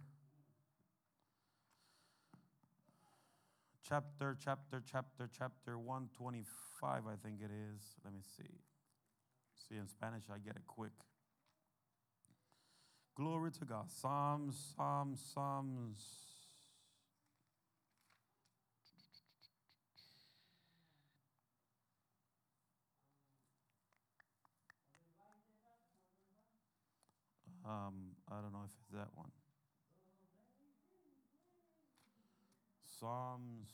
chapter, 3.89 4.37
chapter, 4.45 4.83
chapter, 4.91 5.31
chapter 5.39 5.79
125, 5.79 7.03
I 7.07 7.15
think 7.23 7.43
it 7.43 7.51
is. 7.53 7.81
Let 8.05 8.13
me 8.13 8.23
see. 8.37 8.43
See, 9.69 9.77
in 9.77 9.87
Spanish, 9.87 10.25
I 10.35 10.39
get 10.39 10.57
it 10.57 10.67
quick. 10.67 10.91
Glory 13.15 13.53
to 13.53 13.65
God. 13.65 13.89
Psalms, 13.89 14.75
Psalms, 14.75 15.23
Psalms. 15.33 16.26
Um, 27.67 28.13
I 28.31 28.41
don't 28.41 28.53
know 28.53 28.63
if 28.65 28.71
it's 28.81 28.93
that 28.93 29.09
one. 29.17 29.31
Psalms. 33.01 33.69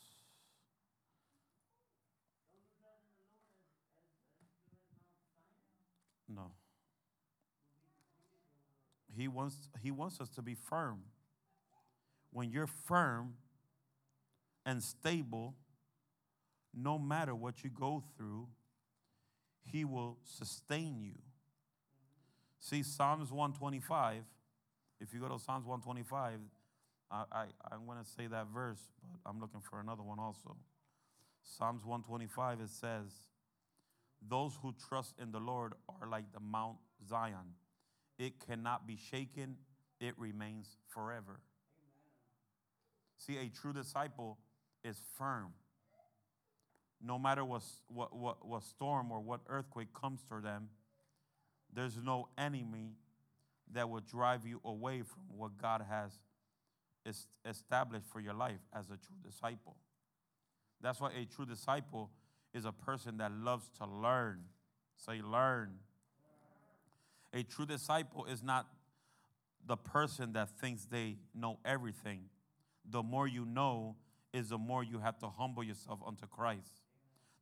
No. 6.28 6.52
He 9.14 9.28
wants, 9.28 9.68
he 9.82 9.90
wants 9.90 10.20
us 10.20 10.30
to 10.30 10.42
be 10.42 10.54
firm. 10.54 11.02
When 12.30 12.50
you're 12.50 12.66
firm 12.66 13.34
and 14.64 14.82
stable, 14.82 15.54
no 16.74 16.98
matter 16.98 17.34
what 17.34 17.62
you 17.62 17.68
go 17.68 18.02
through, 18.16 18.48
He 19.64 19.84
will 19.84 20.16
sustain 20.24 21.02
you. 21.02 21.18
See, 22.62 22.84
Psalms 22.84 23.32
125, 23.32 24.22
if 25.00 25.12
you 25.12 25.18
go 25.18 25.26
to 25.26 25.38
Psalms 25.40 25.66
125, 25.66 26.38
I, 27.10 27.24
I, 27.32 27.44
I'm 27.72 27.86
going 27.86 27.98
to 27.98 28.08
say 28.08 28.28
that 28.28 28.46
verse, 28.54 28.78
but 29.10 29.28
I'm 29.28 29.40
looking 29.40 29.60
for 29.60 29.80
another 29.80 30.04
one 30.04 30.20
also. 30.20 30.56
Psalms 31.42 31.84
125, 31.84 32.60
it 32.60 32.68
says, 32.68 33.10
Those 34.28 34.56
who 34.62 34.72
trust 34.88 35.16
in 35.20 35.32
the 35.32 35.40
Lord 35.40 35.72
are 36.00 36.08
like 36.08 36.32
the 36.32 36.38
Mount 36.38 36.76
Zion. 37.08 37.56
It 38.16 38.34
cannot 38.46 38.86
be 38.86 38.96
shaken, 38.96 39.56
it 40.00 40.14
remains 40.16 40.76
forever. 40.86 41.40
See, 43.18 43.38
a 43.38 43.48
true 43.48 43.72
disciple 43.72 44.38
is 44.84 45.02
firm. 45.18 45.48
No 47.04 47.18
matter 47.18 47.44
what, 47.44 47.62
what, 47.88 48.14
what, 48.14 48.46
what 48.46 48.62
storm 48.62 49.10
or 49.10 49.18
what 49.18 49.40
earthquake 49.48 49.92
comes 49.92 50.20
to 50.28 50.40
them, 50.40 50.68
there's 51.72 51.96
no 52.02 52.28
enemy 52.36 52.96
that 53.72 53.88
will 53.88 54.00
drive 54.00 54.46
you 54.46 54.60
away 54.64 55.02
from 55.02 55.22
what 55.36 55.56
God 55.60 55.84
has 55.88 56.12
established 57.44 58.06
for 58.06 58.20
your 58.20 58.34
life 58.34 58.60
as 58.74 58.86
a 58.86 58.96
true 58.96 59.16
disciple. 59.24 59.76
That's 60.80 61.00
why 61.00 61.10
a 61.12 61.24
true 61.24 61.46
disciple 61.46 62.10
is 62.52 62.64
a 62.64 62.72
person 62.72 63.16
that 63.18 63.32
loves 63.32 63.70
to 63.78 63.86
learn. 63.86 64.44
Say, 64.96 65.20
learn. 65.22 65.74
A 67.32 67.42
true 67.42 67.66
disciple 67.66 68.26
is 68.26 68.42
not 68.42 68.66
the 69.66 69.76
person 69.76 70.32
that 70.34 70.50
thinks 70.60 70.84
they 70.84 71.16
know 71.34 71.58
everything. 71.64 72.24
The 72.88 73.02
more 73.02 73.26
you 73.26 73.44
know, 73.44 73.96
is 74.32 74.48
the 74.48 74.58
more 74.58 74.82
you 74.82 74.98
have 74.98 75.18
to 75.20 75.28
humble 75.28 75.62
yourself 75.62 76.00
unto 76.06 76.26
Christ. 76.26 76.82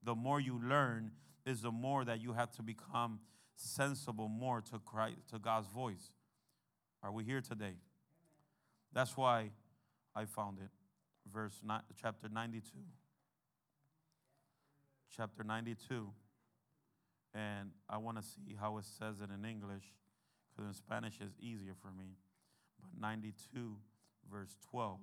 The 0.02 0.14
more 0.14 0.40
you 0.40 0.60
learn, 0.62 1.12
is 1.46 1.62
the 1.62 1.70
more 1.70 2.04
that 2.04 2.20
you 2.20 2.32
have 2.34 2.50
to 2.52 2.62
become 2.62 3.20
sensible 3.61 4.29
more 4.29 4.61
to 4.62 4.79
Christ, 4.79 5.29
to 5.33 5.38
God's 5.38 5.69
voice. 5.69 6.12
Are 7.02 7.12
we 7.12 7.25
here 7.25 7.40
today? 7.40 7.75
That's 8.93 9.17
why 9.17 9.50
I 10.14 10.25
found 10.25 10.59
it. 10.59 10.71
Verse 11.33 11.61
nine, 11.64 11.83
chapter 12.00 12.29
92. 12.29 12.62
Chapter 15.14 15.45
92. 15.45 16.11
And 17.35 17.71
I 17.88 17.99
want 17.99 18.17
to 18.17 18.23
see 18.23 18.57
how 18.59 18.79
it 18.79 18.85
says 18.85 19.21
it 19.21 19.29
in 19.33 19.45
English 19.49 19.85
because 20.50 20.67
in 20.67 20.75
Spanish 20.75 21.14
it's 21.21 21.37
easier 21.40 21.75
for 21.81 21.93
me. 21.93 22.17
But 22.81 22.90
92, 23.00 23.76
verse 24.31 24.57
12. 24.71 24.99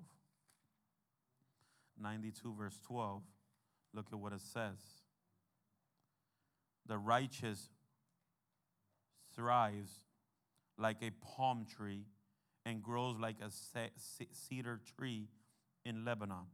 92, 2.01 2.53
verse 2.57 2.77
12. 2.85 3.21
Look 3.93 4.07
at 4.11 4.19
what 4.19 4.33
it 4.33 4.41
says. 4.41 4.77
The 6.85 6.97
righteous 6.97 7.69
thrives 9.37 9.91
like 10.77 10.97
a 11.01 11.11
palm 11.25 11.65
tree 11.65 12.03
and 12.65 12.83
grows 12.83 13.17
like 13.17 13.37
a 13.41 13.49
cedar 14.33 14.81
tree 14.97 15.29
in 15.85 16.03
Lebanon. 16.03 16.47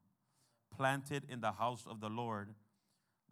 Planted 0.75 1.23
in 1.29 1.41
the 1.41 1.51
house 1.51 1.85
of 1.89 2.01
the 2.01 2.09
Lord, 2.09 2.49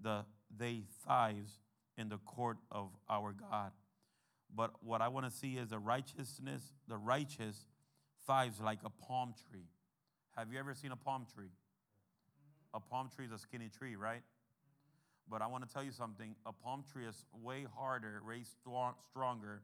the, 0.01 0.25
they 0.55 0.84
thrives 1.03 1.60
in 1.98 2.10
the 2.10 2.17
court 2.17 2.58
of 2.72 2.89
our 3.10 3.34
God. 3.34 3.72
But 4.53 4.72
what 4.84 5.01
I 5.01 5.08
want 5.08 5.25
to 5.25 5.31
see 5.31 5.58
is 5.58 5.70
the 5.70 5.79
righteousness, 5.79 6.62
the 6.88 6.98
righteous 6.98 7.67
thrives 8.25 8.60
like 8.60 8.79
a 8.84 8.89
palm 8.89 9.34
tree. 9.50 9.67
Have 10.36 10.51
you 10.51 10.60
ever 10.60 10.74
seen 10.74 10.91
a 10.91 10.96
palm 10.96 11.25
tree? 11.34 11.51
A 12.74 12.79
palm 12.79 13.10
tree 13.13 13.25
is 13.25 13.31
a 13.31 13.38
skinny 13.38 13.70
tree, 13.70 13.96
right? 13.96 14.22
But 15.32 15.42
I 15.42 15.48
want 15.48 15.66
to 15.66 15.74
tell 15.74 15.84
you 15.84 15.94
something. 15.94 16.36
A 16.46 16.52
palm 16.52 16.84
tree 16.92 17.06
is 17.06 17.24
way 17.42 17.66
harder, 17.78 18.22
way 18.28 18.44
stronger 19.10 19.62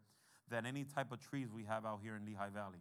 than 0.49 0.65
any 0.65 0.85
type 0.85 1.11
of 1.11 1.19
trees 1.19 1.49
we 1.53 1.65
have 1.65 1.85
out 1.85 1.99
here 2.01 2.15
in 2.15 2.25
Lehigh 2.25 2.49
Valley. 2.49 2.79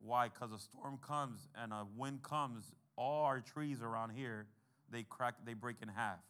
Why? 0.00 0.28
Because 0.28 0.52
a 0.52 0.58
storm 0.60 1.00
comes 1.04 1.48
and 1.60 1.72
a 1.72 1.84
wind 1.96 2.22
comes, 2.22 2.72
all 2.96 3.24
our 3.24 3.40
trees 3.40 3.82
around 3.82 4.10
here, 4.10 4.46
they 4.90 5.02
crack, 5.02 5.34
they 5.44 5.54
break 5.54 5.76
in 5.82 5.88
half. 5.88 6.20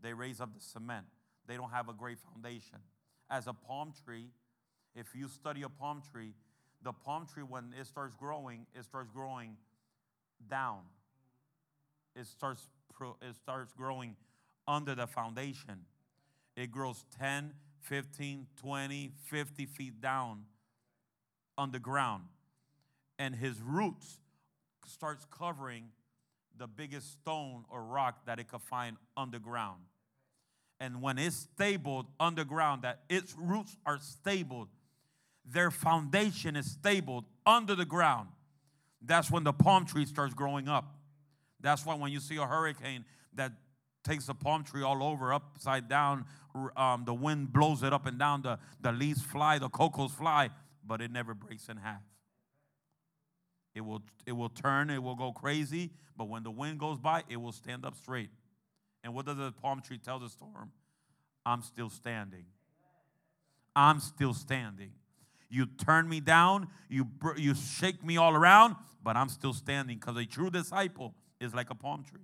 They 0.00 0.12
raise 0.12 0.40
up 0.40 0.54
the 0.54 0.60
cement. 0.60 1.06
They 1.48 1.56
don't 1.56 1.70
have 1.70 1.88
a 1.88 1.92
great 1.92 2.18
foundation. 2.18 2.78
As 3.28 3.48
a 3.48 3.52
palm 3.52 3.92
tree, 4.04 4.28
if 4.94 5.08
you 5.16 5.26
study 5.26 5.62
a 5.62 5.68
palm 5.68 6.02
tree, 6.12 6.34
the 6.82 6.92
palm 6.92 7.26
tree, 7.26 7.42
when 7.42 7.74
it 7.78 7.86
starts 7.86 8.14
growing, 8.14 8.66
it 8.74 8.84
starts 8.84 9.10
growing 9.10 9.56
down. 10.48 10.80
It 12.14 12.26
starts, 12.26 12.68
it 13.20 13.34
starts 13.42 13.72
growing 13.72 14.14
under 14.66 14.94
the 14.94 15.06
foundation. 15.06 15.86
It 16.56 16.70
grows 16.70 17.04
10, 17.18 17.52
15, 17.80 18.46
20, 18.60 19.12
50 19.24 19.66
feet 19.66 20.00
down 20.00 20.44
on 21.58 21.70
the 21.70 21.78
ground. 21.78 22.24
And 23.18 23.34
his 23.34 23.60
roots 23.60 24.18
starts 24.86 25.24
covering 25.30 25.90
the 26.58 26.66
biggest 26.66 27.12
stone 27.12 27.64
or 27.70 27.82
rock 27.82 28.26
that 28.26 28.38
it 28.38 28.48
could 28.48 28.62
find 28.62 28.96
underground. 29.16 29.80
And 30.80 31.00
when 31.00 31.18
it's 31.18 31.36
stable 31.36 32.06
underground, 32.18 32.82
that 32.82 33.02
its 33.08 33.34
roots 33.38 33.76
are 33.86 33.98
stable, 33.98 34.68
their 35.44 35.70
foundation 35.70 36.56
is 36.56 36.70
stable 36.70 37.24
under 37.46 37.74
the 37.74 37.84
ground. 37.84 38.28
That's 39.00 39.30
when 39.30 39.44
the 39.44 39.52
palm 39.52 39.86
tree 39.86 40.06
starts 40.06 40.34
growing 40.34 40.68
up. 40.68 40.96
That's 41.60 41.86
why 41.86 41.94
when 41.94 42.12
you 42.12 42.20
see 42.20 42.36
a 42.36 42.46
hurricane 42.46 43.04
that 43.34 43.52
takes 44.04 44.26
the 44.26 44.34
palm 44.34 44.64
tree 44.64 44.82
all 44.82 45.02
over, 45.02 45.32
upside 45.32 45.88
down, 45.88 46.24
um, 46.76 47.04
the 47.04 47.14
wind 47.14 47.52
blows 47.52 47.82
it 47.82 47.92
up 47.92 48.06
and 48.06 48.18
down, 48.18 48.42
the, 48.42 48.58
the 48.80 48.92
leaves 48.92 49.22
fly, 49.22 49.58
the 49.58 49.68
cocos 49.68 50.12
fly, 50.12 50.50
but 50.86 51.00
it 51.00 51.10
never 51.10 51.34
breaks 51.34 51.68
in 51.68 51.76
half. 51.76 52.02
It 53.74 53.80
will, 53.80 54.02
it 54.26 54.32
will 54.32 54.50
turn, 54.50 54.90
it 54.90 55.02
will 55.02 55.14
go 55.14 55.32
crazy, 55.32 55.90
but 56.16 56.28
when 56.28 56.42
the 56.42 56.50
wind 56.50 56.78
goes 56.78 56.98
by, 56.98 57.22
it 57.28 57.36
will 57.36 57.52
stand 57.52 57.84
up 57.84 57.96
straight. 57.96 58.30
And 59.02 59.14
what 59.14 59.26
does 59.26 59.36
the 59.38 59.52
palm 59.52 59.80
tree 59.80 59.98
tell 59.98 60.18
the 60.18 60.28
storm? 60.28 60.72
I'm 61.44 61.62
still 61.62 61.88
standing. 61.88 62.44
I'm 63.74 64.00
still 64.00 64.34
standing. 64.34 64.92
You 65.48 65.66
turn 65.66 66.08
me 66.08 66.20
down, 66.20 66.68
you, 66.88 67.08
you 67.36 67.54
shake 67.54 68.04
me 68.04 68.16
all 68.16 68.34
around, 68.34 68.76
but 69.02 69.16
I'm 69.16 69.28
still 69.28 69.52
standing 69.52 69.98
because 69.98 70.16
a 70.16 70.24
true 70.24 70.50
disciple 70.50 71.14
is 71.40 71.54
like 71.54 71.70
a 71.70 71.74
palm 71.74 72.04
tree. 72.04 72.20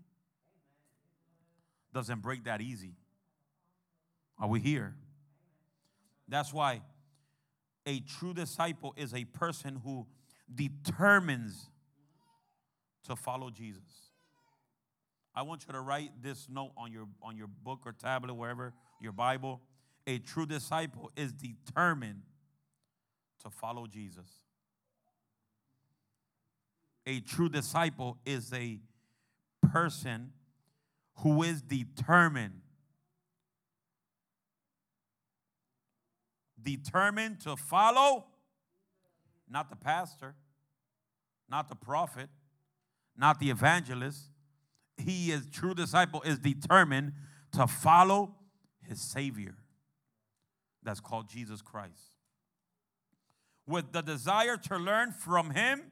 Doesn't 1.92 2.20
break 2.20 2.44
that 2.44 2.60
easy. 2.60 2.94
Are 4.38 4.48
we 4.48 4.60
here? 4.60 4.94
That's 6.28 6.52
why 6.52 6.82
a 7.86 8.00
true 8.00 8.34
disciple 8.34 8.94
is 8.96 9.14
a 9.14 9.24
person 9.24 9.80
who 9.82 10.06
determines 10.54 11.68
to 13.06 13.16
follow 13.16 13.50
Jesus. 13.50 14.12
I 15.34 15.42
want 15.42 15.64
you 15.66 15.72
to 15.72 15.80
write 15.80 16.10
this 16.22 16.48
note 16.50 16.72
on 16.76 16.92
your 16.92 17.06
on 17.22 17.36
your 17.36 17.46
book 17.46 17.80
or 17.86 17.92
tablet 17.92 18.34
wherever 18.34 18.74
your 19.00 19.12
Bible. 19.12 19.60
A 20.06 20.18
true 20.18 20.46
disciple 20.46 21.10
is 21.16 21.32
determined 21.32 22.22
to 23.42 23.50
follow 23.50 23.86
Jesus. 23.86 24.26
A 27.06 27.20
true 27.20 27.48
disciple 27.48 28.18
is 28.26 28.52
a 28.52 28.80
person 29.72 30.32
who 31.18 31.42
is 31.42 31.62
determined 31.62 32.60
determined 36.62 37.40
to 37.40 37.56
follow 37.56 38.26
not 39.48 39.70
the 39.70 39.76
pastor, 39.76 40.34
not 41.48 41.68
the 41.68 41.74
prophet, 41.74 42.28
not 43.16 43.40
the 43.40 43.50
evangelist. 43.50 44.30
He 44.98 45.30
is 45.30 45.46
true 45.50 45.74
disciple 45.74 46.22
is 46.22 46.38
determined 46.38 47.12
to 47.52 47.66
follow 47.66 48.34
his 48.82 49.00
savior. 49.00 49.54
That's 50.82 51.00
called 51.00 51.28
Jesus 51.28 51.62
Christ. 51.62 52.16
With 53.66 53.92
the 53.92 54.02
desire 54.02 54.56
to 54.56 54.76
learn 54.76 55.12
from 55.12 55.50
him 55.50 55.82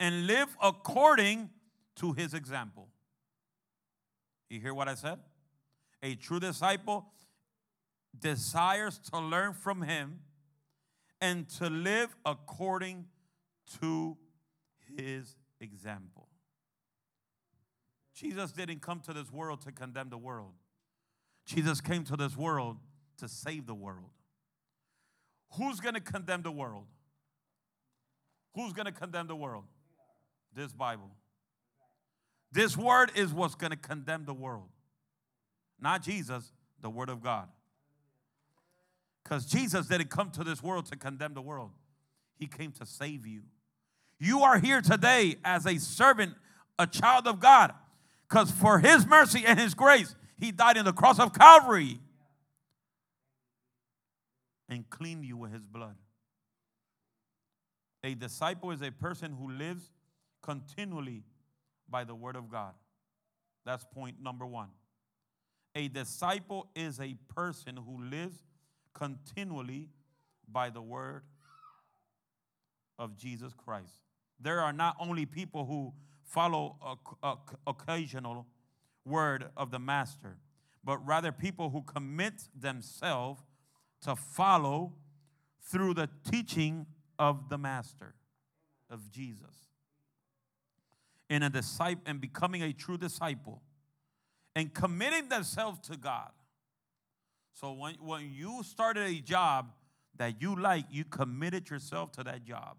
and 0.00 0.26
live 0.26 0.56
according 0.62 1.50
to 1.96 2.12
his 2.12 2.34
example. 2.34 2.87
You 4.48 4.60
hear 4.60 4.74
what 4.74 4.88
I 4.88 4.94
said? 4.94 5.18
A 6.02 6.14
true 6.14 6.40
disciple 6.40 7.06
desires 8.18 8.98
to 9.12 9.18
learn 9.18 9.52
from 9.52 9.82
him 9.82 10.20
and 11.20 11.48
to 11.48 11.68
live 11.68 12.14
according 12.24 13.06
to 13.80 14.16
his 14.96 15.36
example. 15.60 16.28
Jesus 18.14 18.52
didn't 18.52 18.80
come 18.80 19.00
to 19.00 19.12
this 19.12 19.30
world 19.30 19.60
to 19.62 19.72
condemn 19.72 20.08
the 20.10 20.18
world. 20.18 20.52
Jesus 21.46 21.80
came 21.80 22.04
to 22.04 22.16
this 22.16 22.36
world 22.36 22.78
to 23.18 23.28
save 23.28 23.66
the 23.66 23.74
world. 23.74 24.10
Who's 25.56 25.80
going 25.80 25.94
to 25.94 26.00
condemn 26.00 26.42
the 26.42 26.50
world? 26.50 26.86
Who's 28.54 28.72
going 28.72 28.86
to 28.86 28.92
condemn 28.92 29.28
the 29.28 29.36
world? 29.36 29.64
This 30.54 30.72
Bible. 30.72 31.10
This 32.50 32.76
word 32.76 33.12
is 33.14 33.32
what's 33.32 33.54
going 33.54 33.70
to 33.70 33.76
condemn 33.76 34.24
the 34.24 34.34
world. 34.34 34.68
Not 35.80 36.02
Jesus, 36.02 36.52
the 36.80 36.90
word 36.90 37.08
of 37.08 37.22
God. 37.22 37.48
Because 39.22 39.44
Jesus 39.44 39.86
didn't 39.86 40.08
come 40.08 40.30
to 40.30 40.44
this 40.44 40.62
world 40.62 40.86
to 40.86 40.96
condemn 40.96 41.34
the 41.34 41.42
world, 41.42 41.70
He 42.38 42.46
came 42.46 42.72
to 42.72 42.86
save 42.86 43.26
you. 43.26 43.42
You 44.18 44.40
are 44.40 44.58
here 44.58 44.80
today 44.80 45.36
as 45.44 45.66
a 45.66 45.78
servant, 45.78 46.34
a 46.78 46.86
child 46.86 47.26
of 47.26 47.38
God, 47.38 47.72
because 48.28 48.50
for 48.50 48.78
His 48.78 49.06
mercy 49.06 49.44
and 49.46 49.58
His 49.58 49.74
grace, 49.74 50.14
He 50.38 50.50
died 50.50 50.76
in 50.76 50.84
the 50.84 50.92
cross 50.92 51.18
of 51.18 51.34
Calvary 51.34 52.00
and 54.68 54.88
cleaned 54.88 55.24
you 55.24 55.36
with 55.36 55.52
His 55.52 55.64
blood. 55.64 55.96
A 58.02 58.14
disciple 58.14 58.70
is 58.70 58.80
a 58.80 58.90
person 58.90 59.32
who 59.32 59.50
lives 59.50 59.90
continually 60.42 61.24
by 61.90 62.04
the 62.04 62.14
Word 62.14 62.36
of 62.36 62.50
God. 62.50 62.74
That's 63.64 63.84
point 63.84 64.16
number 64.22 64.46
one. 64.46 64.68
A 65.74 65.88
disciple 65.88 66.68
is 66.74 66.98
a 67.00 67.14
person 67.34 67.76
who 67.76 68.02
lives 68.02 68.36
continually 68.94 69.88
by 70.50 70.70
the 70.70 70.80
word 70.80 71.22
of 72.98 73.16
Jesus 73.16 73.52
Christ. 73.54 74.00
There 74.40 74.60
are 74.60 74.72
not 74.72 74.96
only 74.98 75.26
people 75.26 75.66
who 75.66 75.92
follow 76.24 76.76
occasional 77.66 78.46
word 79.04 79.50
of 79.56 79.70
the 79.70 79.78
master, 79.78 80.38
but 80.82 80.98
rather 81.06 81.30
people 81.30 81.70
who 81.70 81.82
commit 81.82 82.48
themselves 82.58 83.42
to 84.02 84.16
follow 84.16 84.94
through 85.62 85.94
the 85.94 86.08
teaching 86.30 86.86
of 87.18 87.48
the 87.48 87.58
master 87.58 88.14
of 88.90 89.10
Jesus. 89.10 89.67
In 91.28 91.42
a 91.42 91.50
disciple 91.50 92.02
and 92.06 92.20
becoming 92.20 92.62
a 92.62 92.72
true 92.72 92.96
disciple 92.96 93.60
and 94.56 94.72
committing 94.72 95.28
themselves 95.28 95.78
to 95.88 95.96
God 95.96 96.30
so 97.60 97.72
when, 97.72 97.94
when 97.94 98.30
you 98.32 98.62
started 98.62 99.08
a 99.08 99.20
job 99.20 99.72
that 100.16 100.40
you 100.40 100.54
like, 100.54 100.84
you 100.92 101.04
committed 101.04 101.68
yourself 101.68 102.12
to 102.12 102.22
that 102.22 102.44
job. 102.44 102.76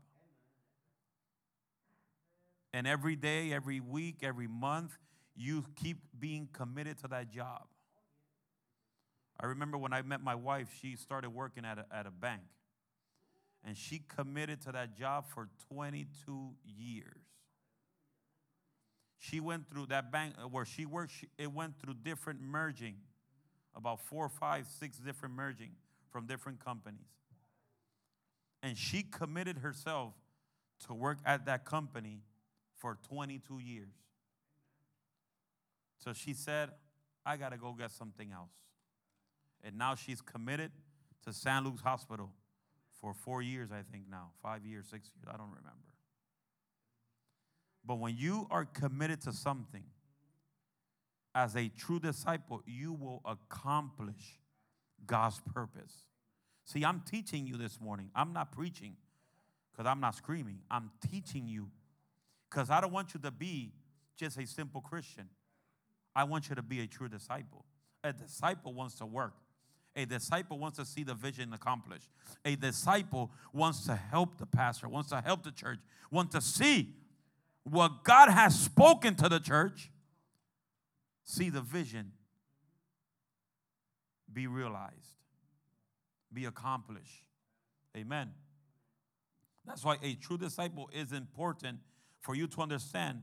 And 2.73 2.87
every 2.87 3.17
day, 3.17 3.51
every 3.51 3.81
week, 3.81 4.19
every 4.21 4.47
month, 4.47 4.97
you 5.35 5.65
keep 5.75 5.97
being 6.17 6.47
committed 6.53 6.97
to 6.99 7.09
that 7.09 7.29
job. 7.29 7.63
I 9.37 9.47
remember 9.47 9.77
when 9.77 9.91
I 9.91 10.01
met 10.01 10.23
my 10.23 10.35
wife, 10.35 10.69
she 10.81 10.95
started 10.95 11.31
working 11.31 11.65
at 11.65 11.77
a, 11.77 11.85
at 11.93 12.05
a 12.05 12.11
bank. 12.11 12.43
And 13.65 13.75
she 13.75 14.01
committed 14.07 14.61
to 14.61 14.71
that 14.71 14.95
job 14.97 15.25
for 15.27 15.49
22 15.73 16.51
years. 16.63 17.28
She 19.19 19.41
went 19.41 19.69
through 19.69 19.87
that 19.87 20.11
bank 20.11 20.35
uh, 20.41 20.47
where 20.47 20.65
she 20.65 20.85
worked, 20.85 21.11
she, 21.11 21.27
it 21.37 21.51
went 21.51 21.77
through 21.79 21.95
different 22.03 22.41
merging 22.41 22.95
about 23.75 23.99
four, 23.99 24.29
five, 24.29 24.65
six 24.79 24.97
different 24.97 25.35
merging 25.35 25.71
from 26.09 26.25
different 26.25 26.63
companies. 26.63 27.07
And 28.63 28.77
she 28.77 29.03
committed 29.03 29.59
herself 29.59 30.13
to 30.87 30.93
work 30.93 31.17
at 31.25 31.45
that 31.45 31.65
company 31.65 32.21
for 32.77 32.97
22 33.09 33.59
years. 33.59 33.93
So 35.97 36.13
she 36.13 36.33
said, 36.33 36.69
I 37.25 37.35
got 37.35 37.51
to 37.51 37.57
go 37.57 37.73
get 37.73 37.91
something 37.91 38.31
else. 38.31 38.51
And 39.63 39.77
now 39.77 39.95
she's 39.95 40.21
committed 40.21 40.71
to 41.25 41.33
San 41.33 41.65
Luke's 41.65 41.81
Hospital 41.81 42.31
for 43.01 43.13
four 43.13 43.41
years, 43.41 43.69
I 43.71 43.81
think 43.91 44.05
now, 44.09 44.31
five 44.41 44.65
years, 44.65 44.87
six 44.89 45.09
years, 45.13 45.25
I 45.27 45.37
don't 45.37 45.49
remember. 45.49 45.88
But 47.85 47.99
when 47.99 48.15
you 48.17 48.47
are 48.51 48.65
committed 48.65 49.21
to 49.21 49.33
something, 49.33 49.83
as 51.35 51.55
a 51.55 51.69
true 51.69 51.99
disciple, 51.99 52.61
you 52.65 52.93
will 52.93 53.21
accomplish 53.25 54.39
God's 55.05 55.39
purpose. 55.53 56.05
See, 56.65 56.83
I'm 56.83 57.01
teaching 57.01 57.47
you 57.47 57.57
this 57.57 57.79
morning. 57.79 58.09
I'm 58.15 58.33
not 58.33 58.51
preaching 58.51 58.95
because 59.71 59.89
I'm 59.89 59.99
not 59.99 60.15
screaming. 60.15 60.59
I'm 60.69 60.91
teaching 61.09 61.47
you 61.47 61.69
because 62.49 62.69
I 62.69 62.81
don't 62.81 62.91
want 62.91 63.13
you 63.13 63.19
to 63.21 63.31
be 63.31 63.71
just 64.17 64.37
a 64.37 64.45
simple 64.45 64.81
Christian. 64.81 65.29
I 66.15 66.25
want 66.25 66.49
you 66.49 66.55
to 66.55 66.61
be 66.61 66.81
a 66.81 66.87
true 66.87 67.07
disciple. 67.07 67.65
A 68.03 68.11
disciple 68.11 68.73
wants 68.73 68.95
to 68.95 69.05
work. 69.05 69.33
A 69.95 70.05
disciple 70.05 70.59
wants 70.59 70.77
to 70.77 70.85
see 70.85 71.03
the 71.03 71.13
vision 71.13 71.53
accomplished. 71.53 72.09
A 72.45 72.55
disciple 72.55 73.31
wants 73.53 73.85
to 73.85 73.95
help 73.95 74.37
the 74.37 74.45
pastor, 74.45 74.87
wants 74.87 75.09
to 75.09 75.21
help 75.21 75.43
the 75.43 75.51
church, 75.51 75.79
wants 76.11 76.35
to 76.35 76.41
see 76.41 76.93
what 77.63 78.03
God 78.03 78.29
has 78.29 78.59
spoken 78.59 79.15
to 79.15 79.29
the 79.29 79.39
church 79.39 79.91
see 81.23 81.49
the 81.49 81.61
vision 81.61 82.13
be 84.31 84.47
realized, 84.47 85.17
be 86.31 86.45
accomplished. 86.45 87.25
Amen. 87.95 88.31
That's 89.65 89.83
why 89.83 89.97
a 90.01 90.15
true 90.15 90.37
disciple 90.37 90.89
is 90.93 91.11
important 91.11 91.79
for 92.21 92.35
you 92.35 92.47
to 92.47 92.61
understand 92.61 93.21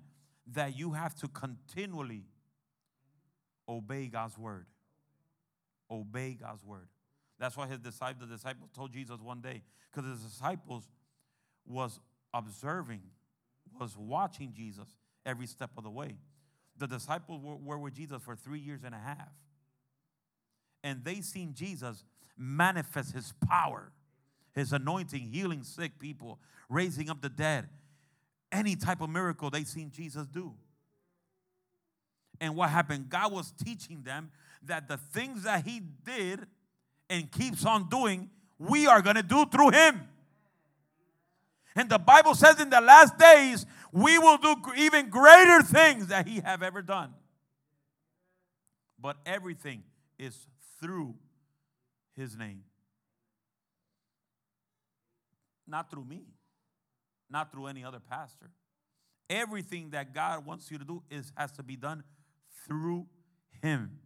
that 0.52 0.78
you 0.78 0.92
have 0.92 1.14
to 1.16 1.28
continually 1.28 2.24
obey 3.68 4.06
God's 4.06 4.38
word. 4.38 4.66
Obey 5.90 6.36
God's 6.40 6.64
word. 6.64 6.88
That's 7.38 7.56
why 7.56 7.66
his 7.66 7.78
disciples, 7.78 8.28
the 8.28 8.34
disciples 8.36 8.70
told 8.74 8.92
Jesus 8.92 9.20
one 9.20 9.40
day, 9.40 9.62
because 9.90 10.08
his 10.08 10.20
disciples 10.20 10.88
was 11.66 12.00
observing, 12.32 13.02
was 13.80 13.96
watching 13.96 14.52
Jesus 14.54 14.88
every 15.24 15.46
step 15.46 15.70
of 15.76 15.84
the 15.84 15.90
way. 15.90 16.16
The 16.78 16.86
disciples 16.86 17.42
were, 17.42 17.56
were 17.56 17.78
with 17.78 17.94
Jesus 17.94 18.22
for 18.22 18.36
three 18.36 18.60
years 18.60 18.80
and 18.84 18.94
a 18.94 18.98
half. 18.98 19.28
And 20.84 21.04
they 21.04 21.20
seen 21.20 21.54
Jesus 21.54 22.04
manifest 22.36 23.12
his 23.12 23.32
power, 23.48 23.90
his 24.54 24.72
anointing, 24.72 25.22
healing 25.32 25.62
sick 25.62 25.98
people, 25.98 26.38
raising 26.68 27.10
up 27.10 27.22
the 27.22 27.28
dead. 27.28 27.68
Any 28.52 28.76
type 28.76 29.00
of 29.00 29.10
miracle 29.10 29.50
they 29.50 29.64
seen 29.64 29.90
Jesus 29.90 30.26
do. 30.26 30.54
And 32.40 32.54
what 32.54 32.70
happened? 32.70 33.08
God 33.08 33.32
was 33.32 33.52
teaching 33.52 34.02
them 34.02 34.30
that 34.62 34.88
the 34.88 34.96
things 34.96 35.44
that 35.44 35.64
he 35.64 35.80
did 36.04 36.46
and 37.08 37.30
keeps 37.30 37.64
on 37.64 37.88
doing, 37.88 38.30
we 38.58 38.86
are 38.86 39.00
going 39.00 39.16
to 39.16 39.22
do 39.22 39.46
through 39.46 39.70
him. 39.70 40.02
And 41.76 41.90
the 41.90 41.98
Bible 41.98 42.34
says 42.34 42.58
in 42.58 42.70
the 42.70 42.80
last 42.80 43.18
days, 43.18 43.66
we 43.92 44.18
will 44.18 44.38
do 44.38 44.56
even 44.76 45.10
greater 45.10 45.62
things 45.62 46.06
that 46.08 46.26
he 46.26 46.40
have 46.40 46.62
ever 46.62 46.80
done. 46.80 47.12
But 48.98 49.18
everything 49.26 49.82
is 50.18 50.46
through 50.80 51.14
his 52.16 52.36
name. 52.36 52.62
Not 55.68 55.90
through 55.90 56.06
me, 56.06 56.22
not 57.30 57.52
through 57.52 57.66
any 57.66 57.84
other 57.84 58.00
pastor. 58.00 58.50
Everything 59.28 59.90
that 59.90 60.14
God 60.14 60.46
wants 60.46 60.70
you 60.70 60.78
to 60.78 60.84
do 60.84 61.02
is 61.10 61.30
has 61.36 61.52
to 61.52 61.62
be 61.62 61.76
done 61.76 62.04
through 62.66 63.06
him. 63.62 63.98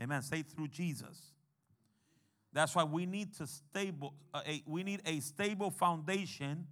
Amen. 0.00 0.22
Say 0.22 0.42
through 0.42 0.68
Jesus. 0.68 1.33
That's 2.54 2.74
why 2.74 2.84
we 2.84 3.04
need 3.04 3.34
to 3.38 3.46
stable 3.48 4.14
uh, 4.32 4.40
a, 4.46 4.62
we 4.64 4.84
need 4.84 5.02
a 5.04 5.18
stable 5.20 5.70
foundation, 5.70 6.66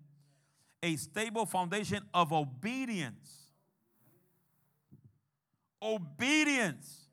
a 0.82 0.94
stable 0.94 1.44
foundation 1.44 2.02
of 2.14 2.32
obedience. 2.32 3.38
Obedience 5.82 7.08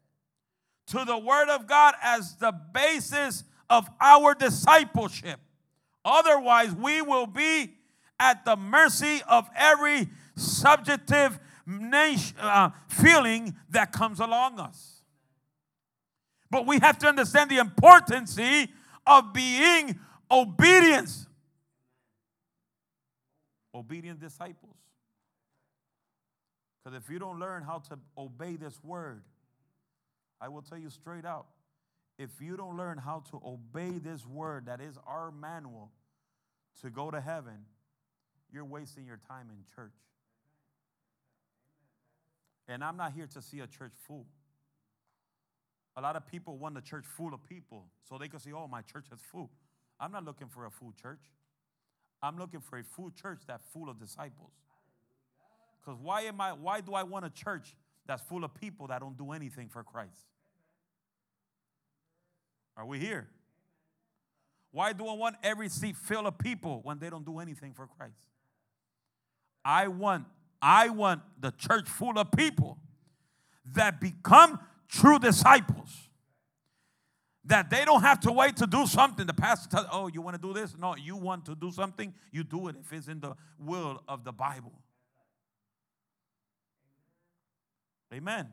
to 0.85 1.03
the 1.03 1.17
word 1.17 1.49
of 1.49 1.65
God 1.65 1.95
as 2.01 2.35
the 2.35 2.51
basis 2.51 3.43
of 3.69 3.89
our 3.99 4.35
discipleship. 4.35 5.39
Otherwise, 6.05 6.73
we 6.75 7.01
will 7.01 7.25
be 7.25 7.73
at 8.19 8.45
the 8.45 8.55
mercy 8.55 9.21
of 9.27 9.49
every 9.55 10.07
subjective 10.35 11.39
nation, 11.65 12.37
uh, 12.39 12.69
feeling 12.87 13.55
that 13.71 13.91
comes 13.91 14.19
along 14.19 14.59
us. 14.59 14.98
But 16.51 16.65
we 16.65 16.79
have 16.79 16.97
to 16.99 17.07
understand 17.07 17.51
the 17.51 17.57
importance 17.57 18.37
of 19.05 19.33
being 19.33 19.99
obedience. 20.31 21.27
Obedient 23.73 24.19
disciples. 24.19 24.75
Because 26.83 26.97
if 26.97 27.09
you 27.09 27.19
don't 27.19 27.39
learn 27.39 27.63
how 27.63 27.79
to 27.89 27.99
obey 28.17 28.55
this 28.55 28.79
word, 28.83 29.21
I 30.41 30.47
will 30.47 30.61
tell 30.61 30.77
you 30.77 30.89
straight 30.89 31.25
out 31.25 31.47
if 32.19 32.29
you 32.41 32.57
don't 32.57 32.75
learn 32.75 32.97
how 32.97 33.23
to 33.31 33.41
obey 33.45 33.97
this 33.97 34.25
word 34.25 34.65
that 34.65 34.81
is 34.81 34.97
our 35.07 35.31
manual 35.31 35.89
to 36.81 36.89
go 36.89 37.09
to 37.09 37.21
heaven, 37.21 37.65
you're 38.51 38.65
wasting 38.65 39.05
your 39.05 39.19
time 39.27 39.47
in 39.49 39.57
church. 39.73 39.93
And 42.67 42.83
I'm 42.83 42.97
not 42.97 43.13
here 43.13 43.27
to 43.27 43.41
see 43.41 43.61
a 43.61 43.67
church 43.67 43.93
full. 44.05 44.25
A 45.97 46.01
lot 46.01 46.15
of 46.15 46.25
people 46.27 46.57
want 46.57 46.77
a 46.77 46.81
church 46.81 47.05
full 47.05 47.33
of 47.33 47.43
people 47.43 47.85
so 48.07 48.17
they 48.17 48.27
can 48.27 48.39
say, 48.39 48.51
oh, 48.53 48.67
my 48.67 48.81
church 48.81 49.05
is 49.11 49.19
full. 49.31 49.49
I'm 49.99 50.11
not 50.11 50.23
looking 50.23 50.47
for 50.47 50.65
a 50.65 50.71
full 50.71 50.93
church. 51.01 51.19
I'm 52.21 52.37
looking 52.37 52.59
for 52.59 52.77
a 52.77 52.83
full 52.83 53.11
church 53.11 53.41
that's 53.47 53.63
full 53.73 53.89
of 53.89 53.99
disciples. 53.99 54.51
Because 55.79 55.99
why 56.01 56.21
am 56.21 56.39
I 56.41 56.51
why 56.51 56.81
do 56.81 56.93
I 56.93 57.03
want 57.03 57.25
a 57.25 57.29
church 57.29 57.75
that's 58.05 58.21
full 58.21 58.43
of 58.43 58.53
people 58.53 58.87
that 58.87 58.99
don't 58.99 59.17
do 59.17 59.31
anything 59.31 59.69
for 59.69 59.83
Christ? 59.83 60.27
Are 62.75 62.85
we 62.85 62.99
here? 62.99 63.27
Why 64.71 64.93
do 64.93 65.07
I 65.07 65.13
want 65.13 65.35
every 65.43 65.69
seat 65.69 65.95
filled 65.95 66.27
of 66.27 66.37
people 66.37 66.81
when 66.83 66.99
they 66.99 67.09
don't 67.09 67.25
do 67.25 67.39
anything 67.39 67.73
for 67.73 67.87
Christ? 67.87 68.21
I 69.63 69.87
want 69.87 70.25
I 70.61 70.89
want 70.89 71.21
the 71.39 71.51
church 71.51 71.87
full 71.87 72.19
of 72.19 72.31
people 72.31 72.77
that 73.73 73.99
become 73.99 74.59
true 74.89 75.19
disciples. 75.19 76.09
That 77.45 77.69
they 77.69 77.85
don't 77.85 78.01
have 78.01 78.19
to 78.21 78.31
wait 78.31 78.57
to 78.57 78.67
do 78.67 78.85
something. 78.85 79.25
The 79.25 79.33
pastor 79.33 79.69
tells, 79.69 79.87
oh, 79.91 80.07
you 80.07 80.21
want 80.21 80.39
to 80.39 80.41
do 80.41 80.53
this? 80.53 80.75
No, 80.77 80.95
you 80.95 81.15
want 81.15 81.45
to 81.45 81.55
do 81.55 81.71
something, 81.71 82.13
you 82.31 82.43
do 82.43 82.67
it 82.67 82.75
if 82.79 82.91
it's 82.93 83.07
in 83.07 83.21
the 83.21 83.35
will 83.57 84.03
of 84.07 84.23
the 84.23 84.31
Bible. 84.31 84.73
Amen. 88.13 88.47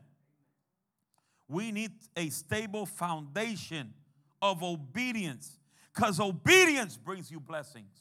We 1.47 1.71
need 1.71 1.91
a 2.15 2.29
stable 2.29 2.85
foundation 2.85 3.93
of 4.41 4.63
obedience 4.63 5.59
because 5.93 6.19
obedience 6.19 6.97
brings 6.97 7.31
you 7.31 7.39
blessings. 7.39 7.95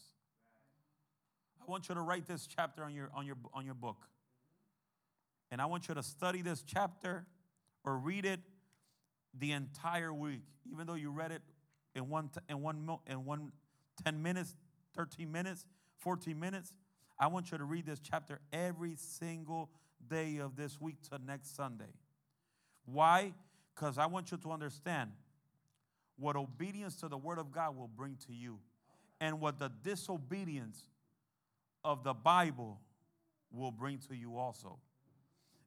I 1.67 1.71
want 1.71 1.89
you 1.89 1.95
to 1.95 2.01
write 2.01 2.27
this 2.27 2.47
chapter 2.47 2.85
on 2.85 2.95
your, 2.95 3.11
on, 3.15 3.27
your, 3.27 3.37
on 3.53 3.65
your 3.65 3.75
book. 3.75 4.07
And 5.51 5.61
I 5.61 5.67
want 5.67 5.89
you 5.89 5.95
to 5.95 6.03
study 6.03 6.43
this 6.43 6.63
chapter 6.63 7.27
or 7.87 7.97
read 7.97 8.27
it 8.27 8.41
the 9.39 9.53
entire 9.53 10.13
week, 10.13 10.43
even 10.71 10.87
though 10.87 10.95
you 10.95 11.11
read 11.11 11.31
it 11.31 11.43
in 11.95 12.11
one, 12.11 12.31
in 12.49 12.61
one, 12.61 12.99
in 13.07 13.25
one 13.25 13.53
10 14.05 14.23
minutes, 14.23 14.55
13 14.97 15.31
minutes, 15.31 15.65
14 15.99 16.39
minutes. 16.39 16.75
I 17.19 17.29
want 17.29 17.51
you 17.51 17.59
to 17.59 17.65
read 17.65 17.87
this 17.87 18.01
chapter 18.01 18.41
every 18.53 18.97
single 18.97 19.71
day 20.09 20.39
of 20.39 20.57
this 20.57 20.81
week 20.81 20.97
to 21.11 21.19
next 21.25 21.57
Sunday. 21.57 21.95
Why? 22.85 23.33
Because 23.75 23.99
I 23.99 24.07
want 24.07 24.31
you 24.31 24.37
to 24.39 24.53
understand 24.53 25.13
what 26.19 26.37
obedience 26.37 26.97
to 26.97 27.09
the 27.09 27.17
Word 27.17 27.39
of 27.39 27.53
God 27.53 27.77
will 27.77 27.89
bring 27.89 28.17
to 28.27 28.33
you 28.33 28.59
and 29.21 29.41
what 29.41 29.59
the 29.59 29.71
disobedience 29.83 30.83
of 31.85 32.05
the 32.05 32.15
Bible 32.15 32.81
will 33.51 33.71
bring 33.71 33.99
to 34.09 34.15
you 34.15 34.37
also. 34.37 34.79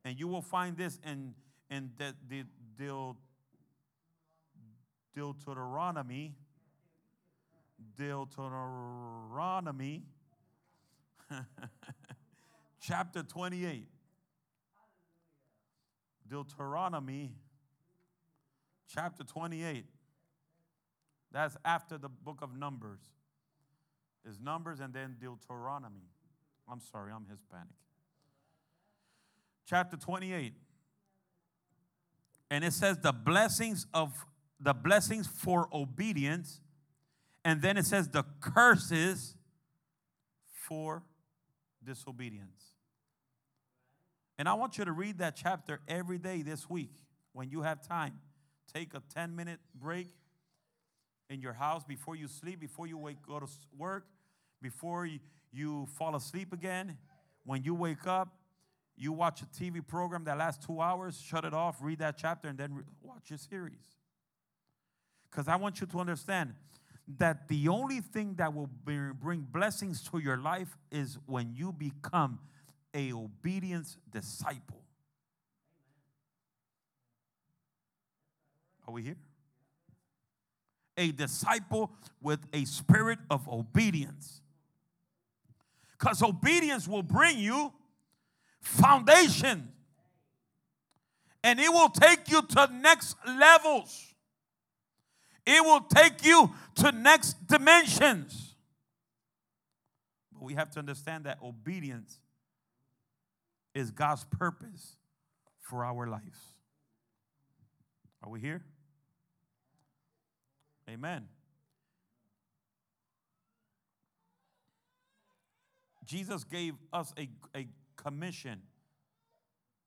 And 0.06 0.20
you 0.20 0.28
will 0.28 0.42
find 0.42 0.78
this 0.78 1.00
in 1.06 1.34
in 1.70 1.92
De, 1.98 2.14
De, 2.28 2.44
De, 2.78 3.16
Deuteronomy, 5.14 6.34
Deuteronomy, 7.96 10.04
chapter 12.80 13.24
28. 13.24 13.88
Deuteronomy, 16.28 17.32
chapter 18.88 19.24
28. 19.24 19.86
That's 21.32 21.58
after 21.66 21.98
the 21.98 22.10
book 22.10 22.40
of 22.42 22.56
Numbers. 22.56 23.00
Is 24.26 24.40
Numbers 24.40 24.80
and 24.80 24.94
then 24.94 25.16
Deuteronomy. 25.20 26.10
I'm 26.68 26.82
sorry, 26.92 27.12
I'm 27.12 27.26
Hispanic. 27.30 27.74
Chapter 29.66 29.98
28. 29.98 30.54
And 32.52 32.64
it 32.64 32.74
says 32.74 32.98
the 32.98 33.12
blessings 33.12 33.86
of 33.94 34.26
the 34.60 34.74
blessings 34.74 35.28
for 35.28 35.70
obedience. 35.72 36.62
And 37.46 37.62
then 37.62 37.78
it 37.78 37.86
says 37.86 38.10
the 38.10 38.26
curses 38.42 39.36
for 40.52 41.04
disobedience. 41.84 42.74
And 44.38 44.48
I 44.48 44.54
want 44.54 44.78
you 44.78 44.86
to 44.86 44.92
read 44.92 45.18
that 45.20 45.36
chapter 45.36 45.80
every 45.88 46.18
day 46.18 46.42
this 46.42 46.70
week 46.70 46.92
when 47.34 47.50
you 47.50 47.62
have 47.62 47.86
time. 47.86 48.20
Take 48.74 48.94
a 48.94 49.02
10 49.14 49.36
minute 49.36 49.60
break 49.76 50.08
in 51.30 51.42
your 51.42 51.54
house 51.54 51.84
before 51.84 52.16
you 52.16 52.28
sleep, 52.28 52.60
before 52.60 52.88
you 52.88 52.98
wake, 52.98 53.18
go 53.26 53.40
to 53.40 53.48
work, 53.78 54.06
before 54.62 55.06
you, 55.06 55.20
you 55.52 55.88
fall 55.98 56.16
asleep 56.16 56.54
again. 56.54 56.98
When 57.44 57.64
you 57.64 57.74
wake 57.74 58.06
up, 58.08 58.39
you 59.00 59.14
watch 59.14 59.42
a 59.42 59.46
TV 59.46 59.86
program 59.86 60.26
that 60.26 60.38
lasts 60.38 60.66
two 60.66 60.82
hours, 60.82 61.20
shut 61.20 61.46
it 61.46 61.54
off, 61.54 61.78
read 61.82 62.00
that 62.00 62.18
chapter, 62.18 62.50
and 62.50 62.58
then 62.58 62.76
re- 62.76 62.84
watch 63.02 63.30
your 63.30 63.40
series. 63.40 63.96
Because 65.30 65.48
I 65.48 65.56
want 65.56 65.80
you 65.80 65.88
to 65.88 66.00
understand 66.00 66.54
that 67.18 67.48
the 67.48 67.70
only 67.70 68.02
thing 68.02 68.36
that 68.36 68.54
will 68.54 68.70
bring 68.84 69.48
blessings 69.52 70.04
to 70.10 70.20
your 70.20 70.38
life 70.38 70.78
is 70.92 71.18
when 71.26 71.54
you 71.56 71.72
become 71.72 72.40
a 72.94 73.14
obedience 73.14 73.98
disciple. 74.12 74.84
Are 78.88 78.92
we 78.92 79.04
here? 79.04 79.18
A 80.98 81.12
disciple 81.12 81.92
with 82.22 82.40
a 82.54 82.66
spirit 82.66 83.20
of 83.30 83.48
obedience. 83.48 84.42
Because 85.98 86.22
obedience 86.22 86.88
will 86.88 87.04
bring 87.04 87.40
you 87.40 87.72
foundation. 88.62 89.72
And 91.44 91.60
it 91.60 91.70
will 91.70 91.90
take 91.90 92.30
you 92.30 92.42
to 92.42 92.70
next 92.72 93.16
levels. 93.26 94.14
It 95.46 95.64
will 95.64 95.82
take 95.82 96.26
you 96.26 96.52
to 96.76 96.92
next 96.92 97.48
dimensions. 97.48 98.56
But 100.34 100.44
we 100.44 100.54
have 100.54 100.70
to 100.72 100.80
understand 100.80 101.24
that 101.24 101.40
obedience 101.44 102.20
is 103.74 103.92
God's 103.92 104.26
purpose 104.26 104.98
for 105.62 105.86
our 105.86 106.08
lives. 106.08 106.40
Are 108.24 108.30
we 108.30 108.40
here? 108.40 108.64
Amen. 110.90 111.28
Jesus 116.06 116.44
gave 116.44 116.74
us 116.92 117.14
a, 117.18 117.30
a 117.56 117.68
commission. 118.02 118.62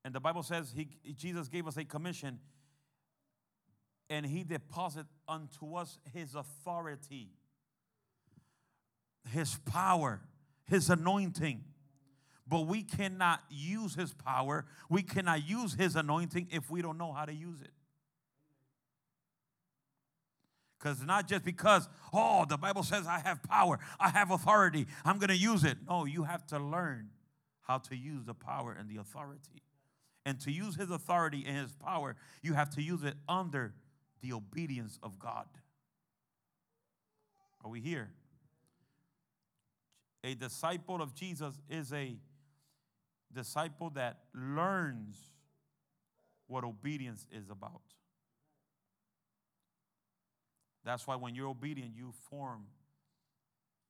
And 0.05 0.15
the 0.15 0.21
Bible 0.21 0.43
says 0.43 0.73
he, 0.75 0.89
Jesus 1.17 1.49
gave 1.49 1.67
us 1.67 1.77
a 1.77 1.85
commission 1.85 2.41
and 4.11 4.27
he 4.27 4.45
deposited 4.45 5.07
unto 5.27 5.75
us 5.75 5.99
his 6.13 6.35
authority, 6.35 7.31
his 9.31 9.57
power, 9.65 10.21
his 10.65 10.91
anointing. 10.91 11.65
But 12.47 12.67
we 12.67 12.83
cannot 12.83 13.41
use 13.49 13.95
his 13.95 14.13
power, 14.13 14.67
we 14.91 15.03
cannot 15.03 15.49
use 15.49 15.75
his 15.75 15.97
anointing 15.97 16.49
if 16.51 16.71
we 16.71 16.83
don't 16.83 16.99
know 16.99 17.13
how 17.13 17.25
to 17.25 17.33
use 17.33 17.63
it. 17.63 17.71
Because 20.79 21.01
not 21.03 21.29
just 21.29 21.45
because, 21.45 21.89
oh, 22.13 22.45
the 22.47 22.59
Bible 22.59 22.83
says 22.83 23.07
I 23.07 23.21
have 23.21 23.41
power, 23.45 23.79
I 24.01 24.09
have 24.09 24.33
authority, 24.33 24.87
I'm 25.05 25.19
going 25.19 25.29
to 25.29 25.37
use 25.37 25.63
it. 25.63 25.79
No, 25.89 26.05
you 26.07 26.25
have 26.25 26.45
to 26.49 26.59
learn 26.59 27.11
how 27.63 27.79
to 27.79 27.97
use 27.97 28.25
the 28.25 28.35
power 28.35 28.77
and 28.79 28.89
the 28.89 28.97
authority. 28.97 29.63
And 30.25 30.39
to 30.41 30.53
use 30.53 30.77
his 30.77 30.91
authority 30.91 31.45
and 31.47 31.57
his 31.57 31.73
power, 31.73 32.17
you 32.43 32.55
have 32.55 32.71
to 32.71 32.83
use 32.83 33.03
it 33.03 33.15
under 33.29 33.75
the 34.21 34.33
obedience 34.33 34.99
of 35.03 35.19
God. 35.19 35.47
Are 37.65 37.71
we 37.71 37.81
here? 37.81 38.11
A 40.25 40.35
disciple 40.35 41.03
of 41.03 41.15
Jesus 41.15 41.55
is 41.69 41.93
a 41.93 42.17
disciple 43.33 43.91
that 43.91 44.19
learns 44.35 45.17
what 46.47 46.65
obedience 46.65 47.27
is 47.33 47.51
about. 47.51 47.83
That's 50.85 51.07
why 51.07 51.17
when 51.17 51.35
you're 51.35 51.49
obedient, 51.49 51.97
you 51.97 52.13
form 52.31 52.65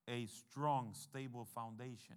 a 0.08 0.26
strong, 0.26 0.94
stable 0.94 1.46
foundation. 1.54 2.16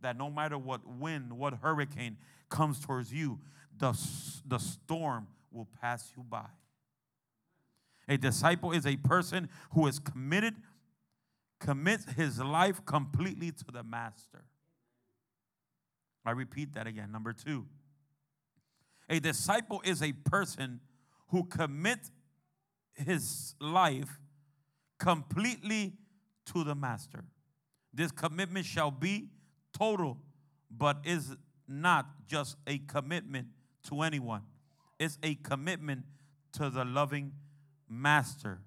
That 0.00 0.16
no 0.16 0.30
matter 0.30 0.56
what 0.56 0.86
wind, 0.86 1.32
what 1.32 1.54
hurricane 1.54 2.16
comes 2.48 2.80
towards 2.80 3.12
you, 3.12 3.40
the, 3.76 3.98
the 4.46 4.58
storm 4.58 5.26
will 5.50 5.68
pass 5.80 6.12
you 6.16 6.22
by. 6.22 6.46
A 8.08 8.16
disciple 8.16 8.72
is 8.72 8.86
a 8.86 8.96
person 8.96 9.48
who 9.72 9.86
is 9.86 9.98
committed, 9.98 10.54
commits 11.58 12.10
his 12.12 12.40
life 12.40 12.84
completely 12.86 13.50
to 13.52 13.64
the 13.72 13.82
master. 13.82 14.44
I 16.24 16.30
repeat 16.32 16.74
that 16.74 16.86
again. 16.86 17.10
Number 17.12 17.32
two, 17.32 17.66
a 19.08 19.20
disciple 19.20 19.80
is 19.84 20.02
a 20.02 20.12
person 20.12 20.80
who 21.28 21.44
commits 21.44 22.10
his 22.94 23.54
life 23.60 24.18
completely 24.98 25.94
to 26.46 26.64
the 26.64 26.74
master. 26.74 27.24
This 27.92 28.10
commitment 28.10 28.66
shall 28.66 28.90
be 28.90 29.28
total, 29.78 30.18
but 30.70 30.98
is 31.04 31.36
not 31.66 32.06
just 32.26 32.56
a 32.66 32.78
commitment 32.78 33.48
to 33.88 34.02
anyone. 34.02 34.42
It's 34.98 35.18
a 35.22 35.34
commitment 35.36 36.04
to 36.54 36.70
the 36.70 36.84
loving 36.84 37.32
master 37.88 38.60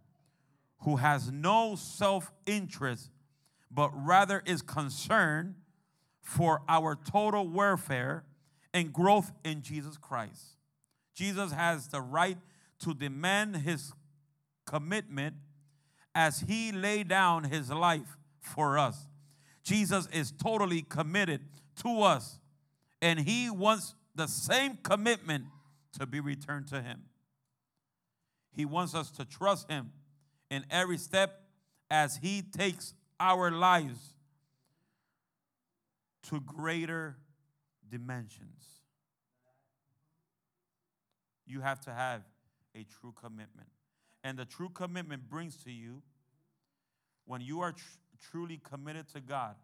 who 0.79 0.97
has 0.97 1.31
no 1.31 1.75
self 1.75 2.31
interest, 2.45 3.09
but 3.69 3.91
rather 3.93 4.41
is 4.45 4.61
concerned 4.61 5.55
for 6.21 6.61
our 6.67 6.95
total 6.95 7.47
welfare 7.47 8.23
and 8.73 8.93
growth 8.93 9.31
in 9.43 9.61
Jesus 9.61 9.97
Christ. 9.97 10.57
Jesus 11.13 11.51
has 11.51 11.87
the 11.87 12.01
right 12.01 12.37
to 12.79 12.93
demand 12.93 13.57
his 13.57 13.93
commitment 14.65 15.35
as 16.15 16.41
he 16.41 16.71
laid 16.71 17.07
down 17.07 17.45
his 17.45 17.69
life 17.69 18.17
for 18.39 18.77
us. 18.77 19.07
Jesus 19.63 20.07
is 20.13 20.31
totally 20.31 20.81
committed 20.81 21.41
to 21.83 22.01
us, 22.01 22.39
and 23.01 23.19
he 23.19 23.49
wants 23.49 23.95
the 24.15 24.27
same 24.27 24.77
commitment 24.83 25.45
to 25.99 26.05
be 26.05 26.19
returned 26.19 26.67
to 26.67 26.81
him. 26.81 27.03
He 28.53 28.65
wants 28.65 28.95
us 28.95 29.11
to 29.11 29.25
trust 29.25 29.69
him 29.69 29.91
in 30.49 30.65
every 30.69 30.97
step 30.97 31.41
as 31.89 32.17
he 32.17 32.41
takes 32.41 32.93
our 33.19 33.51
lives 33.51 34.15
to 36.29 36.39
greater 36.41 37.17
dimensions. 37.89 38.63
You 41.45 41.61
have 41.61 41.79
to 41.81 41.91
have 41.91 42.23
a 42.75 42.83
true 42.83 43.13
commitment. 43.19 43.67
And 44.23 44.37
the 44.37 44.45
true 44.45 44.69
commitment 44.69 45.29
brings 45.29 45.55
to 45.63 45.71
you, 45.71 46.01
when 47.25 47.41
you 47.41 47.61
are 47.61 47.71
tr- 47.71 47.83
truly 48.29 48.59
committed 48.63 49.07
to 49.13 49.21
God 49.21 49.55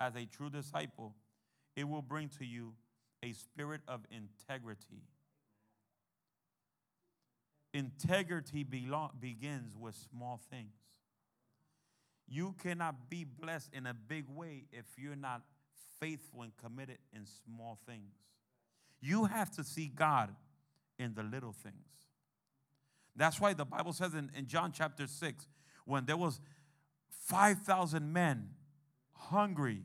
as 0.00 0.14
a 0.16 0.26
true 0.26 0.50
disciple, 0.50 1.14
it 1.76 1.88
will 1.88 2.02
bring 2.02 2.28
to 2.38 2.44
you 2.44 2.74
a 3.22 3.32
spirit 3.32 3.80
of 3.88 4.00
integrity. 4.10 5.02
Integrity 7.72 8.62
belong, 8.62 9.10
begins 9.18 9.76
with 9.76 9.96
small 10.10 10.40
things. 10.50 10.70
You 12.28 12.54
cannot 12.62 13.10
be 13.10 13.24
blessed 13.24 13.70
in 13.72 13.86
a 13.86 13.94
big 13.94 14.26
way 14.28 14.64
if 14.72 14.84
you're 14.96 15.16
not 15.16 15.42
faithful 16.00 16.42
and 16.42 16.52
committed 16.56 16.98
in 17.12 17.26
small 17.26 17.78
things. 17.86 18.14
You 19.00 19.24
have 19.24 19.50
to 19.52 19.64
see 19.64 19.90
God 19.94 20.34
in 20.98 21.14
the 21.14 21.22
little 21.22 21.52
things. 21.52 21.74
That's 23.16 23.40
why 23.40 23.52
the 23.52 23.64
Bible 23.64 23.92
says 23.92 24.14
in, 24.14 24.30
in 24.36 24.46
John 24.46 24.72
chapter 24.72 25.06
6, 25.06 25.46
when 25.84 26.04
there 26.04 26.16
was 26.16 26.40
5,000 27.24 28.12
men 28.12 28.50
hungry, 29.12 29.82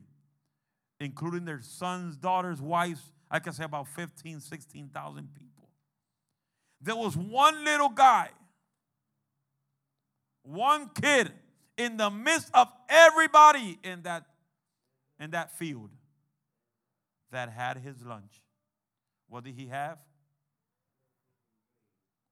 including 0.98 1.44
their 1.44 1.60
sons, 1.62 2.16
daughters, 2.16 2.60
wives, 2.60 3.00
I 3.30 3.38
can 3.38 3.52
say 3.52 3.64
about 3.64 3.88
15, 3.88 4.40
16,000 4.40 5.28
people. 5.34 5.68
There 6.80 6.96
was 6.96 7.16
one 7.16 7.64
little 7.64 7.88
guy, 7.88 8.28
one 10.42 10.90
kid 11.00 11.32
in 11.76 11.96
the 11.96 12.10
midst 12.10 12.50
of 12.52 12.68
everybody 12.88 13.78
in 13.82 14.02
that, 14.02 14.24
in 15.18 15.30
that 15.30 15.56
field 15.58 15.90
that 17.30 17.50
had 17.50 17.78
his 17.78 18.02
lunch. 18.02 18.42
What 19.28 19.44
did 19.44 19.54
he 19.54 19.68
have? 19.68 19.98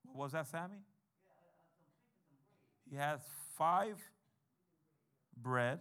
What 0.03 0.17
was 0.17 0.31
that, 0.33 0.47
Sammy? 0.47 0.83
He 2.89 2.95
has 2.95 3.21
five 3.57 3.97
bread 5.41 5.79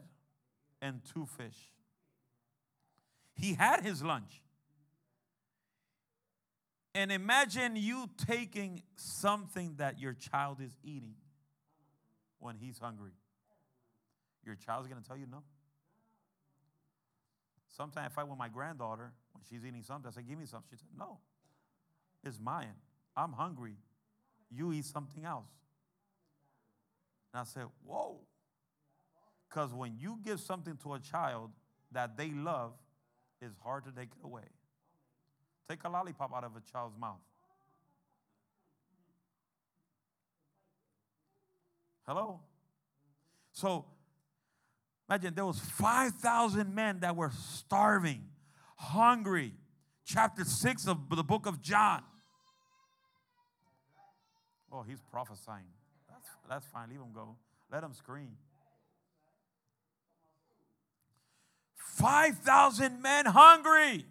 and 0.80 1.00
two 1.12 1.26
fish. 1.26 1.72
He 3.34 3.54
had 3.54 3.82
his 3.84 4.02
lunch. 4.02 4.42
And 6.94 7.12
imagine 7.12 7.76
you 7.76 8.08
taking 8.26 8.82
something 8.96 9.74
that 9.76 10.00
your 10.00 10.14
child 10.14 10.60
is 10.60 10.76
eating 10.82 11.14
when 12.40 12.56
he's 12.56 12.78
hungry. 12.78 13.12
Your 14.44 14.56
child's 14.56 14.88
going 14.88 15.00
to 15.00 15.06
tell 15.06 15.16
you 15.16 15.26
no. 15.30 15.42
Sometimes 17.76 18.06
I 18.06 18.08
fight 18.08 18.28
with 18.28 18.38
my 18.38 18.48
granddaughter 18.48 19.12
when 19.32 19.44
she's 19.48 19.64
eating 19.64 19.82
something. 19.84 20.10
I 20.10 20.14
say, 20.14 20.22
Give 20.28 20.38
me 20.38 20.46
something. 20.46 20.68
She 20.72 20.78
said, 20.78 20.98
No, 20.98 21.18
it's 22.24 22.40
mine. 22.40 22.74
I'm 23.16 23.32
hungry. 23.32 23.76
You 24.50 24.72
eat 24.72 24.86
something 24.86 25.24
else. 25.24 25.50
And 27.32 27.40
I 27.42 27.44
said, 27.44 27.66
Whoa. 27.84 28.18
Because 29.48 29.72
when 29.72 29.96
you 29.98 30.18
give 30.24 30.40
something 30.40 30.76
to 30.82 30.94
a 30.94 31.00
child 31.00 31.50
that 31.92 32.16
they 32.16 32.30
love, 32.30 32.72
it's 33.40 33.56
hard 33.62 33.84
to 33.84 33.90
take 33.92 34.08
it 34.08 34.24
away. 34.24 34.42
Take 35.68 35.84
a 35.84 35.88
lollipop 35.88 36.34
out 36.34 36.44
of 36.44 36.52
a 36.56 36.72
child's 36.72 36.98
mouth. 36.98 37.20
Hello? 42.06 42.40
So 43.52 43.84
imagine 45.08 45.34
there 45.34 45.44
was 45.44 45.58
5,000 45.58 46.74
men 46.74 47.00
that 47.00 47.14
were 47.14 47.32
starving, 47.38 48.24
hungry. 48.76 49.54
Chapter 50.04 50.44
6 50.44 50.88
of 50.88 51.10
the 51.10 51.22
book 51.22 51.44
of 51.44 51.60
John. 51.60 52.02
Oh, 54.72 54.82
he's 54.82 55.00
prophesying. 55.10 55.66
That's, 56.08 56.28
that's 56.48 56.66
fine. 56.66 56.88
Leave 56.88 57.00
him 57.00 57.12
go. 57.14 57.36
Let 57.70 57.84
him 57.84 57.92
scream. 57.92 58.30
5,000 61.98 63.02
men 63.02 63.26
hungry. 63.26 64.06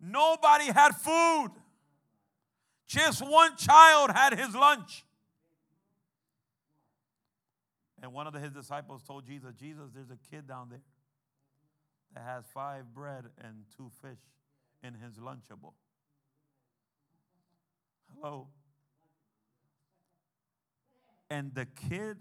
Nobody 0.00 0.66
had 0.66 0.92
food. 0.92 1.50
Just 2.86 3.22
one 3.26 3.56
child 3.56 4.10
had 4.10 4.38
his 4.38 4.54
lunch. 4.54 5.04
And 8.02 8.12
one 8.12 8.26
of 8.26 8.34
his 8.34 8.52
disciples 8.52 9.02
told 9.02 9.24
Jesus, 9.26 9.54
Jesus, 9.54 9.90
there's 9.94 10.10
a 10.10 10.18
kid 10.30 10.48
down 10.48 10.68
there 10.70 10.82
that 12.14 12.24
has 12.24 12.44
five 12.52 12.92
bread 12.92 13.24
and 13.42 13.64
two 13.76 13.90
fish 14.02 14.18
in 14.82 14.94
his 14.94 15.14
lunchable. 15.14 15.72
Hello? 18.14 18.48
And 21.30 21.54
the 21.54 21.66
kid 21.66 22.18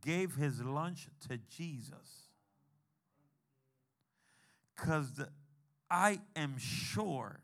gave 0.00 0.34
his 0.34 0.60
lunch 0.60 1.08
to 1.28 1.38
Jesus. 1.48 2.31
Because 4.82 5.20
I 5.88 6.18
am 6.34 6.58
sure 6.58 7.38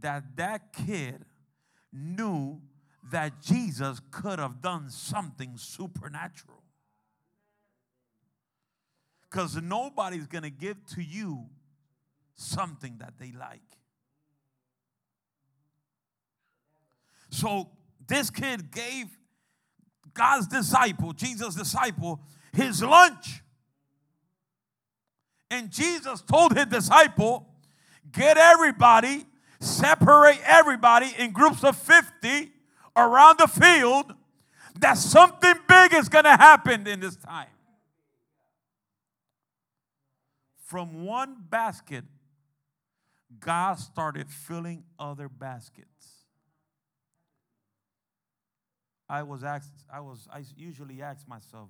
that 0.00 0.24
that 0.34 0.72
kid 0.72 1.24
knew 1.92 2.60
that 3.12 3.40
Jesus 3.40 4.00
could 4.10 4.40
have 4.40 4.60
done 4.60 4.90
something 4.90 5.56
supernatural. 5.56 6.64
Because 9.30 9.54
nobody's 9.62 10.26
going 10.26 10.42
to 10.42 10.50
give 10.50 10.84
to 10.94 11.00
you 11.00 11.46
something 12.34 12.96
that 12.98 13.14
they 13.20 13.30
like. 13.30 13.60
So 17.30 17.70
this 18.04 18.30
kid 18.30 18.72
gave 18.72 19.06
God's 20.12 20.48
disciple, 20.48 21.12
Jesus' 21.12 21.54
disciple, 21.54 22.20
his 22.52 22.82
lunch. 22.82 23.42
And 25.50 25.70
Jesus 25.70 26.22
told 26.22 26.56
his 26.56 26.66
disciple, 26.66 27.46
get 28.12 28.36
everybody, 28.36 29.24
separate 29.60 30.40
everybody 30.44 31.14
in 31.18 31.32
groups 31.32 31.62
of 31.62 31.76
50 31.76 32.50
around 32.96 33.38
the 33.38 33.46
field, 33.46 34.14
that 34.80 34.98
something 34.98 35.54
big 35.68 35.94
is 35.94 36.08
going 36.08 36.24
to 36.24 36.36
happen 36.36 36.86
in 36.86 37.00
this 37.00 37.16
time. 37.16 37.48
From 40.64 41.04
one 41.04 41.36
basket, 41.48 42.04
God 43.38 43.78
started 43.78 44.28
filling 44.28 44.84
other 44.98 45.28
baskets. 45.28 45.88
I 49.08 49.22
was 49.22 49.44
asked, 49.44 49.72
I 49.92 50.00
was, 50.00 50.26
I 50.32 50.42
usually 50.56 51.00
ask 51.00 51.28
myself, 51.28 51.68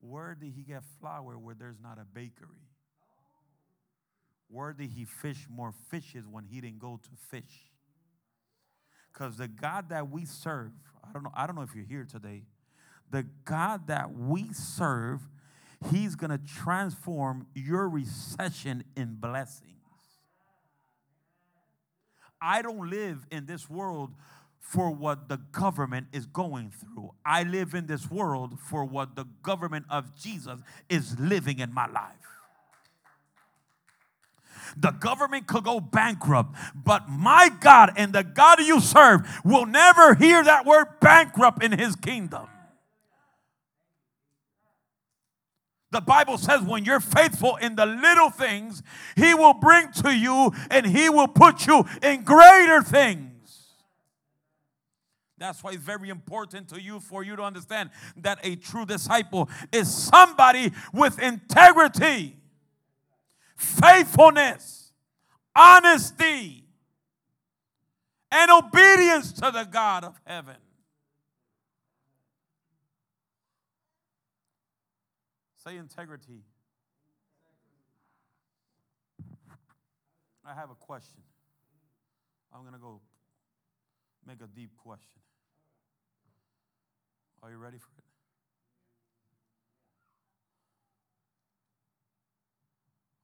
where 0.00 0.34
did 0.34 0.52
he 0.56 0.62
get 0.62 0.82
flour 1.00 1.38
where 1.38 1.54
there's 1.54 1.78
not 1.80 1.98
a 1.98 2.04
bakery? 2.04 2.69
Where 4.50 4.72
did 4.72 4.90
he 4.90 5.04
fish 5.04 5.46
more 5.48 5.72
fishes 5.90 6.26
when 6.26 6.44
he 6.44 6.60
didn't 6.60 6.80
go 6.80 6.98
to 7.02 7.10
fish? 7.30 7.70
Because 9.12 9.36
the 9.36 9.48
God 9.48 9.88
that 9.90 10.10
we 10.10 10.24
serve, 10.24 10.72
I 11.04 11.12
don't 11.12 11.22
know, 11.22 11.32
I 11.34 11.46
don't 11.46 11.56
know 11.56 11.62
if 11.62 11.74
you're 11.74 11.84
here 11.84 12.06
today. 12.10 12.42
The 13.10 13.26
God 13.44 13.86
that 13.88 14.12
we 14.12 14.52
serve, 14.52 15.20
He's 15.90 16.14
gonna 16.14 16.38
transform 16.38 17.46
your 17.54 17.88
recession 17.88 18.84
in 18.96 19.14
blessings. 19.14 19.70
I 22.40 22.62
don't 22.62 22.88
live 22.88 23.26
in 23.30 23.46
this 23.46 23.68
world 23.68 24.14
for 24.58 24.90
what 24.90 25.28
the 25.28 25.38
government 25.38 26.08
is 26.12 26.26
going 26.26 26.70
through. 26.70 27.10
I 27.24 27.42
live 27.42 27.74
in 27.74 27.86
this 27.86 28.10
world 28.10 28.58
for 28.60 28.84
what 28.84 29.16
the 29.16 29.26
government 29.42 29.86
of 29.90 30.14
Jesus 30.14 30.60
is 30.88 31.18
living 31.18 31.58
in 31.58 31.72
my 31.72 31.86
life. 31.86 32.39
The 34.76 34.90
government 34.92 35.46
could 35.46 35.64
go 35.64 35.80
bankrupt, 35.80 36.56
but 36.74 37.08
my 37.08 37.50
God 37.60 37.92
and 37.96 38.12
the 38.12 38.24
God 38.24 38.60
you 38.60 38.80
serve 38.80 39.26
will 39.44 39.66
never 39.66 40.14
hear 40.14 40.42
that 40.44 40.64
word 40.66 40.86
bankrupt 41.00 41.62
in 41.62 41.72
his 41.72 41.96
kingdom. 41.96 42.46
The 45.92 46.00
Bible 46.00 46.38
says 46.38 46.62
when 46.62 46.84
you're 46.84 47.00
faithful 47.00 47.56
in 47.56 47.74
the 47.74 47.86
little 47.86 48.30
things, 48.30 48.82
he 49.16 49.34
will 49.34 49.54
bring 49.54 49.90
to 50.04 50.14
you 50.14 50.52
and 50.70 50.86
he 50.86 51.10
will 51.10 51.26
put 51.26 51.66
you 51.66 51.84
in 52.02 52.22
greater 52.22 52.80
things. 52.82 53.30
That's 55.36 55.64
why 55.64 55.72
it's 55.72 55.82
very 55.82 56.10
important 56.10 56.68
to 56.68 56.80
you 56.80 57.00
for 57.00 57.24
you 57.24 57.34
to 57.34 57.42
understand 57.42 57.90
that 58.18 58.38
a 58.44 58.56
true 58.56 58.84
disciple 58.84 59.48
is 59.72 59.92
somebody 59.92 60.70
with 60.92 61.18
integrity, 61.18 62.36
faithfulness, 63.60 64.92
honesty, 65.54 66.64
and 68.32 68.50
obedience 68.50 69.32
to 69.34 69.50
the 69.50 69.64
God 69.70 70.04
of 70.04 70.18
heaven. 70.24 70.56
Say 75.62 75.76
integrity. 75.76 76.42
I 80.44 80.54
have 80.54 80.70
a 80.70 80.74
question. 80.74 81.20
I'm 82.52 82.62
going 82.62 82.72
to 82.72 82.80
go 82.80 83.00
make 84.26 84.40
a 84.40 84.46
deep 84.46 84.70
question. 84.78 85.20
Are 87.42 87.50
you 87.50 87.58
ready 87.58 87.78
for 87.78 87.90
it? 87.98 88.04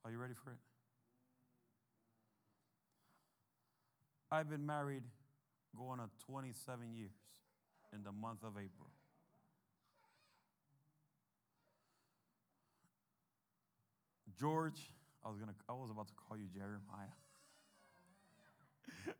Are 0.06 0.10
you 0.12 0.18
ready 0.18 0.34
for 0.34 0.50
it? 0.50 0.58
I've 4.30 4.48
been 4.48 4.64
married 4.64 5.02
going 5.76 5.98
on 5.98 6.10
27 6.30 6.94
years 6.94 7.10
in 7.92 8.04
the 8.04 8.12
month 8.12 8.44
of 8.44 8.52
April. 8.52 8.88
George, 14.38 14.78
I 15.24 15.28
was 15.28 15.40
gonna 15.40 15.54
I 15.68 15.72
was 15.72 15.90
about 15.90 16.06
to 16.06 16.14
call 16.14 16.36
you 16.36 16.46
Jeremiah. 16.54 17.16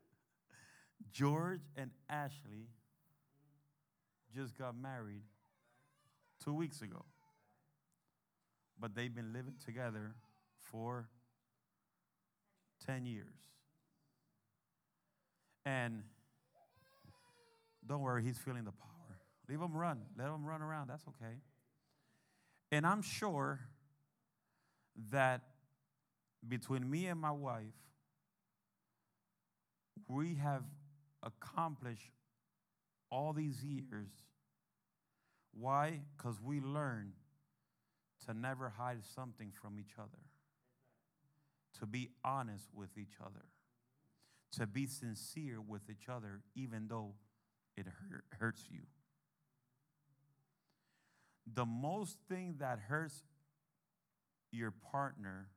George 1.11 1.63
and 1.77 1.91
Ashley 2.09 2.69
just 4.33 4.57
got 4.57 4.77
married 4.81 5.25
two 6.45 6.55
weeks 6.55 6.81
ago. 6.81 7.05
But 8.79 8.95
they've 8.95 9.13
been 9.13 9.33
living 9.33 9.55
together 9.65 10.15
for 10.71 11.09
10 12.87 13.07
years. 13.07 13.27
And 15.65 16.03
don't 17.87 18.01
worry, 18.01 18.23
he's 18.23 18.39
feeling 18.39 18.65
the 18.65 18.73
power. 18.73 18.91
Leave 19.49 19.61
him 19.61 19.77
run. 19.77 20.01
Let 20.19 20.29
him 20.29 20.45
run 20.45 20.63
around. 20.63 20.89
That's 20.89 21.05
okay. 21.09 21.35
And 22.73 22.87
I'm 22.87 23.03
sure 23.03 23.61
that 25.11 25.43
between 26.47 26.89
me 26.89 27.07
and 27.07 27.21
my 27.21 27.31
wife, 27.31 27.75
we 30.09 30.35
have 30.37 30.63
accomplished 31.23 32.13
all 33.11 33.33
these 33.33 33.63
years. 33.63 34.09
Why? 35.53 36.01
Because 36.17 36.41
we 36.41 36.61
learn 36.61 37.13
to 38.27 38.35
never 38.35 38.69
hide 38.69 39.05
something 39.15 39.53
from 39.61 39.79
each 39.79 39.95
other, 39.99 40.19
to 41.81 41.87
be 41.87 42.11
honest 42.25 42.69
with 42.75 42.97
each 42.97 43.15
other, 43.21 43.45
to 44.53 44.67
be 44.67 44.87
sincere 44.87 45.61
with 45.61 45.91
each 45.91 46.09
other, 46.09 46.41
even 46.55 46.89
though 46.89 47.15
it 47.77 47.87
hurt, 47.87 48.25
hurts 48.39 48.65
you. 48.71 48.81
The 51.53 51.67
most 51.67 52.19
thing 52.29 52.57
that 52.59 52.79
hurts 52.79 53.23
your 54.51 54.71
partner 54.71 55.49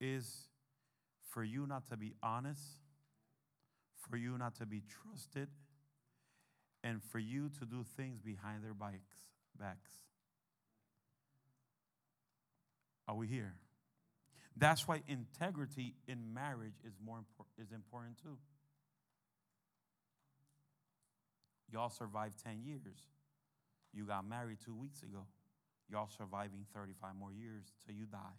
is 0.00 0.48
for 1.30 1.42
you 1.42 1.66
not 1.66 1.88
to 1.90 1.96
be 1.96 2.14
honest, 2.22 2.62
for 4.08 4.16
you 4.16 4.36
not 4.38 4.54
to 4.56 4.66
be 4.66 4.82
trusted 4.88 5.48
and 6.84 7.02
for 7.02 7.18
you 7.18 7.48
to 7.58 7.64
do 7.64 7.84
things 7.96 8.20
behind 8.20 8.62
their 8.62 8.74
bikes, 8.74 9.16
backs. 9.58 9.90
Are 13.08 13.14
we 13.14 13.26
here? 13.26 13.54
That's 14.56 14.88
why 14.88 15.02
integrity 15.06 15.94
in 16.08 16.32
marriage 16.32 16.80
is 16.84 16.94
more 17.04 17.18
important 17.18 17.52
is 17.58 17.72
important 17.72 18.16
too. 18.22 18.38
Y'all 21.70 21.90
survived 21.90 22.42
10 22.42 22.62
years. 22.64 22.96
You 23.92 24.06
got 24.06 24.26
married 24.26 24.58
2 24.64 24.74
weeks 24.74 25.02
ago. 25.02 25.26
Y'all 25.90 26.08
surviving 26.08 26.64
35 26.74 27.16
more 27.18 27.32
years 27.32 27.64
till 27.84 27.94
you 27.94 28.06
die. 28.06 28.38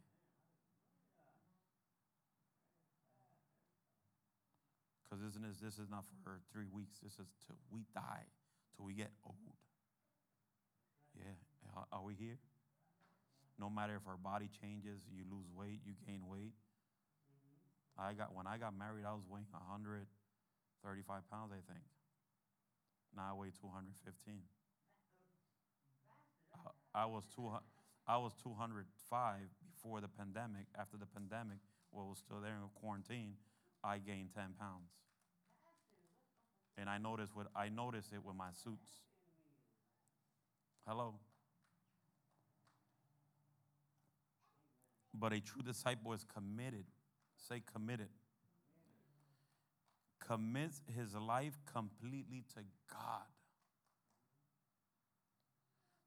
Because 5.09 5.23
isn't 5.23 5.43
this, 5.47 5.57
this 5.57 5.79
is 5.79 5.89
not 5.89 6.03
for 6.23 6.39
three 6.51 6.67
weeks. 6.71 6.99
This 7.01 7.13
is 7.13 7.27
till 7.45 7.55
we 7.71 7.85
die, 7.93 8.25
till 8.75 8.85
we 8.85 8.93
get 8.93 9.11
old. 9.25 9.35
Yeah, 11.15 11.83
are 11.91 12.03
we 12.03 12.13
here? 12.13 12.37
No 13.59 13.69
matter 13.69 13.95
if 13.95 14.07
our 14.07 14.17
body 14.17 14.49
changes, 14.61 15.01
you 15.09 15.25
lose 15.29 15.49
weight, 15.55 15.81
you 15.85 15.93
gain 16.05 16.21
weight. 16.29 16.53
I 17.97 18.13
got 18.13 18.35
when 18.35 18.45
I 18.45 18.57
got 18.57 18.77
married, 18.77 19.05
I 19.05 19.13
was 19.13 19.25
weighing 19.27 19.49
135 19.49 20.05
pounds, 21.31 21.51
I 21.51 21.61
think. 21.65 21.81
Now 23.15 23.31
I 23.31 23.33
weigh 23.33 23.49
215. 23.49 24.41
I, 26.53 26.69
uh, 26.69 26.71
I 26.93 27.05
was 27.05 27.23
two, 27.33 27.49
I 28.07 28.17
was 28.17 28.33
205 28.43 28.85
before 29.73 30.01
the 30.01 30.07
pandemic. 30.07 30.69
After 30.77 30.97
the 30.97 31.07
pandemic, 31.07 31.57
well, 31.91 32.09
was 32.09 32.19
still 32.19 32.39
there 32.39 32.53
in 32.53 32.69
quarantine, 32.79 33.33
I 33.83 33.97
gained 33.97 34.29
10 34.35 34.53
pounds. 34.59 34.93
And 36.77 36.89
I 36.89 36.99
noticed 36.99 37.35
what 37.35 37.47
I 37.55 37.69
noticed 37.69 38.13
it 38.13 38.23
with 38.23 38.35
my 38.35 38.53
suits. 38.53 39.01
Hello. 40.85 41.15
But 45.19 45.33
a 45.33 45.39
true 45.39 45.61
disciple 45.61 46.13
is 46.13 46.23
committed. 46.23 46.85
Say 47.49 47.61
committed. 47.73 48.09
Commits 50.19 50.81
his 50.95 51.15
life 51.15 51.57
completely 51.71 52.43
to 52.55 52.61
God. 52.91 53.27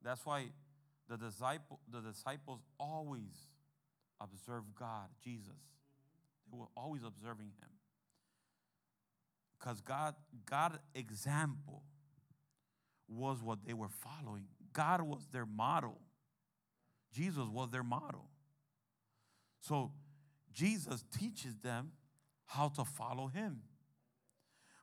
That's 0.02 0.24
why 0.24 0.46
the 1.08 1.16
disciple 1.16 1.80
the 1.90 2.00
disciples 2.00 2.60
always 2.78 3.48
observe 4.20 4.64
God, 4.78 5.08
Jesus. 5.22 5.48
They 6.50 6.58
were 6.58 6.68
always 6.76 7.02
observing 7.04 7.52
him. 7.60 7.70
Because 9.58 9.80
God, 9.80 10.14
God 10.46 10.78
example 10.94 11.82
was 13.08 13.42
what 13.42 13.58
they 13.66 13.74
were 13.74 13.88
following. 13.88 14.44
God 14.72 15.02
was 15.02 15.26
their 15.32 15.46
model. 15.46 15.98
Jesus 17.12 17.46
was 17.52 17.70
their 17.70 17.82
model. 17.82 18.28
So 19.60 19.92
Jesus 20.52 21.04
teaches 21.16 21.58
them 21.58 21.92
how 22.46 22.68
to 22.70 22.84
follow 22.84 23.28
him. 23.28 23.62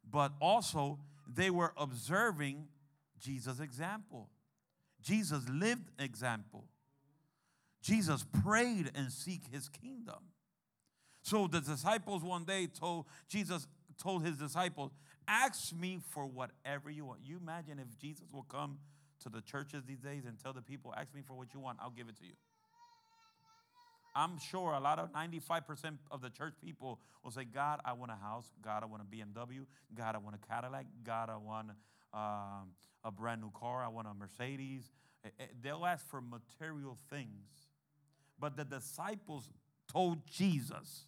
But 0.09 0.33
also, 0.39 0.99
they 1.27 1.49
were 1.49 1.73
observing 1.75 2.69
Jesus' 3.19 3.59
example. 3.59 4.29
Jesus 5.01 5.47
lived 5.49 5.91
example. 5.99 6.69
Jesus 7.81 8.25
prayed 8.43 8.91
and 8.95 9.11
seek 9.11 9.45
his 9.47 9.69
kingdom. 9.69 10.31
So 11.21 11.47
the 11.47 11.59
disciples 11.59 12.23
one 12.23 12.45
day 12.45 12.67
told 12.67 13.07
Jesus 13.27 13.67
told 13.97 14.23
his 14.23 14.37
disciples, 14.37 14.93
"Ask 15.27 15.73
me 15.73 15.99
for 15.99 16.25
whatever 16.25 16.89
you 16.89 17.05
want." 17.05 17.21
You 17.21 17.37
imagine 17.37 17.79
if 17.79 17.97
Jesus 17.97 18.31
will 18.31 18.43
come 18.43 18.79
to 19.19 19.29
the 19.29 19.41
churches 19.41 19.83
these 19.83 19.99
days 19.99 20.25
and 20.25 20.39
tell 20.39 20.53
the 20.53 20.61
people, 20.61 20.93
"Ask 20.95 21.13
me 21.13 21.21
for 21.21 21.35
what 21.35 21.53
you 21.53 21.59
want, 21.59 21.79
I'll 21.81 21.89
give 21.89 22.07
it 22.07 22.15
to 22.17 22.25
you." 22.25 22.35
I'm 24.17 24.39
sure 24.39 24.73
a 24.73 24.79
lot 24.79 24.97
of 24.97 25.13
95% 25.13 25.97
of 26.09 26.21
the 26.23 26.31
church 26.31 26.55
people 26.59 26.99
will 27.23 27.29
say, 27.29 27.43
God, 27.43 27.79
I 27.85 27.93
want 27.93 28.11
a 28.11 28.15
house. 28.15 28.51
God, 28.63 28.81
I 28.81 28.87
want 28.87 29.03
a 29.03 29.05
BMW. 29.05 29.65
God, 29.93 30.15
I 30.15 30.17
want 30.17 30.35
a 30.35 30.47
Cadillac. 30.47 30.87
God, 31.03 31.29
I 31.29 31.37
want 31.37 31.69
um, 32.11 32.69
a 33.03 33.11
brand 33.11 33.41
new 33.41 33.51
car. 33.51 33.83
I 33.83 33.89
want 33.89 34.07
a 34.07 34.15
Mercedes. 34.15 34.89
Eh, 35.23 35.29
eh, 35.39 35.45
they'll 35.61 35.85
ask 35.85 36.03
for 36.09 36.19
material 36.19 36.97
things. 37.11 37.67
But 38.39 38.57
the 38.57 38.65
disciples 38.65 39.51
told 39.87 40.25
Jesus, 40.25 41.05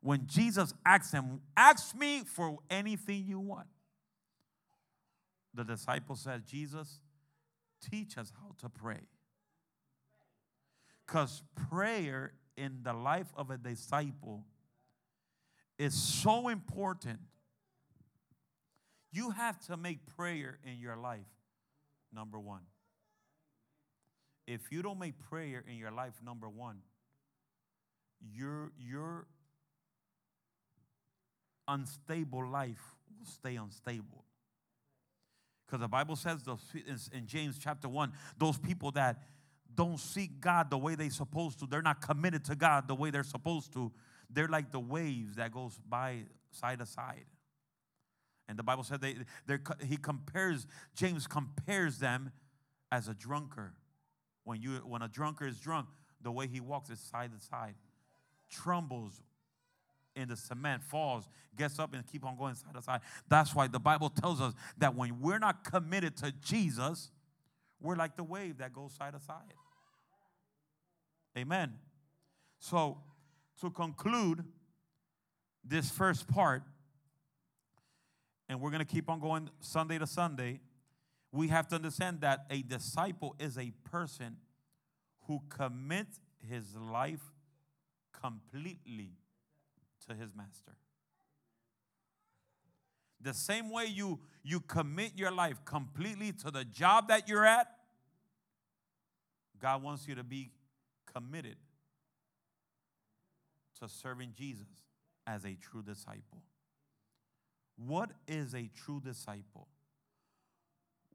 when 0.00 0.26
Jesus 0.26 0.72
asked 0.86 1.12
them, 1.12 1.42
Ask 1.54 1.94
me 1.94 2.22
for 2.24 2.60
anything 2.70 3.24
you 3.26 3.40
want. 3.40 3.66
The 5.52 5.64
disciple 5.64 6.16
said, 6.16 6.46
Jesus, 6.46 7.00
teach 7.90 8.16
us 8.16 8.32
how 8.40 8.54
to 8.58 8.70
pray. 8.70 9.00
Because 11.06 11.42
prayer 11.70 12.32
in 12.56 12.78
the 12.82 12.92
life 12.92 13.28
of 13.36 13.50
a 13.50 13.56
disciple 13.56 14.44
is 15.78 15.94
so 15.94 16.48
important. 16.48 17.20
You 19.12 19.30
have 19.30 19.58
to 19.66 19.76
make 19.76 20.00
prayer 20.16 20.58
in 20.64 20.78
your 20.78 20.96
life, 20.96 21.28
number 22.12 22.38
one. 22.38 22.62
If 24.46 24.70
you 24.70 24.82
don't 24.82 24.98
make 24.98 25.18
prayer 25.30 25.64
in 25.68 25.76
your 25.76 25.90
life, 25.90 26.14
number 26.24 26.48
one, 26.48 26.78
your, 28.20 28.72
your 28.78 29.26
unstable 31.68 32.48
life 32.48 32.94
will 33.18 33.26
stay 33.26 33.56
unstable. 33.56 34.24
Because 35.66 35.80
the 35.80 35.88
Bible 35.88 36.14
says 36.14 36.42
those, 36.44 36.60
in 37.12 37.26
James 37.26 37.58
chapter 37.58 37.88
1, 37.88 38.12
those 38.38 38.56
people 38.56 38.92
that 38.92 39.20
don't 39.76 40.00
seek 40.00 40.40
God 40.40 40.70
the 40.70 40.78
way 40.78 40.94
they're 40.94 41.10
supposed 41.10 41.60
to. 41.60 41.66
They're 41.66 41.82
not 41.82 42.00
committed 42.00 42.44
to 42.46 42.56
God 42.56 42.88
the 42.88 42.94
way 42.94 43.10
they're 43.10 43.22
supposed 43.22 43.72
to. 43.74 43.92
They're 44.30 44.48
like 44.48 44.72
the 44.72 44.80
waves 44.80 45.36
that 45.36 45.52
goes 45.52 45.78
by 45.88 46.22
side 46.50 46.80
to 46.80 46.86
side. 46.86 47.26
And 48.48 48.58
the 48.58 48.62
Bible 48.62 48.84
said 48.84 49.00
they, 49.00 49.16
he 49.84 49.96
compares, 49.96 50.66
James 50.94 51.26
compares 51.26 51.98
them 51.98 52.32
as 52.90 53.08
a 53.08 53.14
drunkard. 53.14 53.74
When, 54.44 54.62
you, 54.62 54.76
when 54.84 55.02
a 55.02 55.08
drunkard 55.08 55.50
is 55.50 55.58
drunk, 55.58 55.88
the 56.22 56.32
way 56.32 56.46
he 56.46 56.60
walks 56.60 56.90
is 56.90 57.00
side 57.00 57.32
to 57.32 57.44
side, 57.44 57.74
trembles 58.48 59.20
in 60.14 60.28
the 60.28 60.36
cement, 60.36 60.82
falls, 60.82 61.28
gets 61.56 61.78
up, 61.78 61.92
and 61.92 62.06
keep 62.06 62.24
on 62.24 62.36
going 62.36 62.54
side 62.54 62.74
to 62.74 62.82
side. 62.82 63.00
That's 63.28 63.54
why 63.54 63.66
the 63.66 63.80
Bible 63.80 64.08
tells 64.08 64.40
us 64.40 64.54
that 64.78 64.94
when 64.94 65.20
we're 65.20 65.38
not 65.38 65.64
committed 65.64 66.16
to 66.18 66.32
Jesus, 66.42 67.10
we're 67.80 67.96
like 67.96 68.16
the 68.16 68.24
wave 68.24 68.58
that 68.58 68.72
goes 68.72 68.94
side 68.94 69.12
to 69.12 69.20
side. 69.20 69.54
Amen. 71.36 71.74
So, 72.58 72.98
to 73.60 73.70
conclude 73.70 74.44
this 75.64 75.90
first 75.90 76.26
part, 76.28 76.62
and 78.48 78.60
we're 78.60 78.70
going 78.70 78.84
to 78.84 78.90
keep 78.90 79.10
on 79.10 79.20
going 79.20 79.50
Sunday 79.60 79.98
to 79.98 80.06
Sunday, 80.06 80.60
we 81.32 81.48
have 81.48 81.68
to 81.68 81.74
understand 81.74 82.20
that 82.22 82.46
a 82.50 82.62
disciple 82.62 83.34
is 83.38 83.58
a 83.58 83.72
person 83.90 84.36
who 85.26 85.42
commits 85.48 86.20
his 86.48 86.74
life 86.76 87.32
completely 88.12 89.10
to 90.08 90.14
his 90.14 90.34
master. 90.34 90.76
The 93.20 93.34
same 93.34 93.70
way 93.70 93.86
you, 93.86 94.20
you 94.42 94.60
commit 94.60 95.12
your 95.16 95.32
life 95.32 95.64
completely 95.64 96.32
to 96.32 96.50
the 96.50 96.64
job 96.64 97.08
that 97.08 97.28
you're 97.28 97.44
at, 97.44 97.66
God 99.60 99.82
wants 99.82 100.06
you 100.06 100.14
to 100.14 100.22
be 100.22 100.50
committed 101.16 101.56
to 103.80 103.88
serving 103.88 104.32
Jesus 104.36 104.68
as 105.26 105.44
a 105.44 105.54
true 105.54 105.82
disciple. 105.82 106.42
What 107.76 108.10
is 108.28 108.54
a 108.54 108.68
true 108.84 109.00
disciple? 109.02 109.68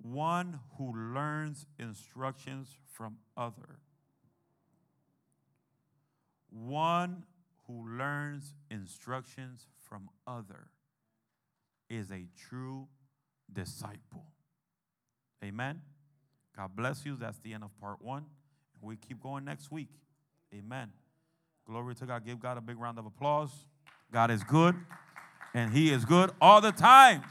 One 0.02 0.60
who 0.78 0.92
learns 1.14 1.68
instructions 1.78 2.76
from 2.92 3.18
other. 3.38 3.78
One 6.50 7.24
who 7.68 7.88
learns 7.88 8.56
instructions 8.72 9.68
from 9.88 10.10
other 10.26 10.70
is 11.90 12.10
a 12.10 12.28
true 12.50 12.88
disciple. 13.54 14.26
Amen. 15.44 15.82
God 16.58 16.76
bless 16.76 17.06
you. 17.06 17.18
That's 17.18 17.38
the 17.40 17.54
end 17.54 17.64
of 17.64 17.80
part 17.80 18.02
1. 18.02 18.26
We 18.82 18.96
keep 18.98 19.22
going 19.22 19.46
next 19.46 19.72
week. 19.72 19.90
Amen. 20.54 20.92
Glory 21.66 21.96
to 21.96 22.06
God. 22.06 22.26
Give 22.26 22.40
God 22.40 22.58
a 22.58 22.62
big 22.62 22.80
round 22.80 22.98
of 22.98 23.06
applause. 23.06 23.52
God 24.12 24.32
is 24.32 24.44
good, 24.44 24.76
and 25.54 25.72
He 25.72 25.92
is 25.92 26.04
good 26.04 26.32
all 26.42 26.60
the 26.60 26.72
time. 26.72 27.24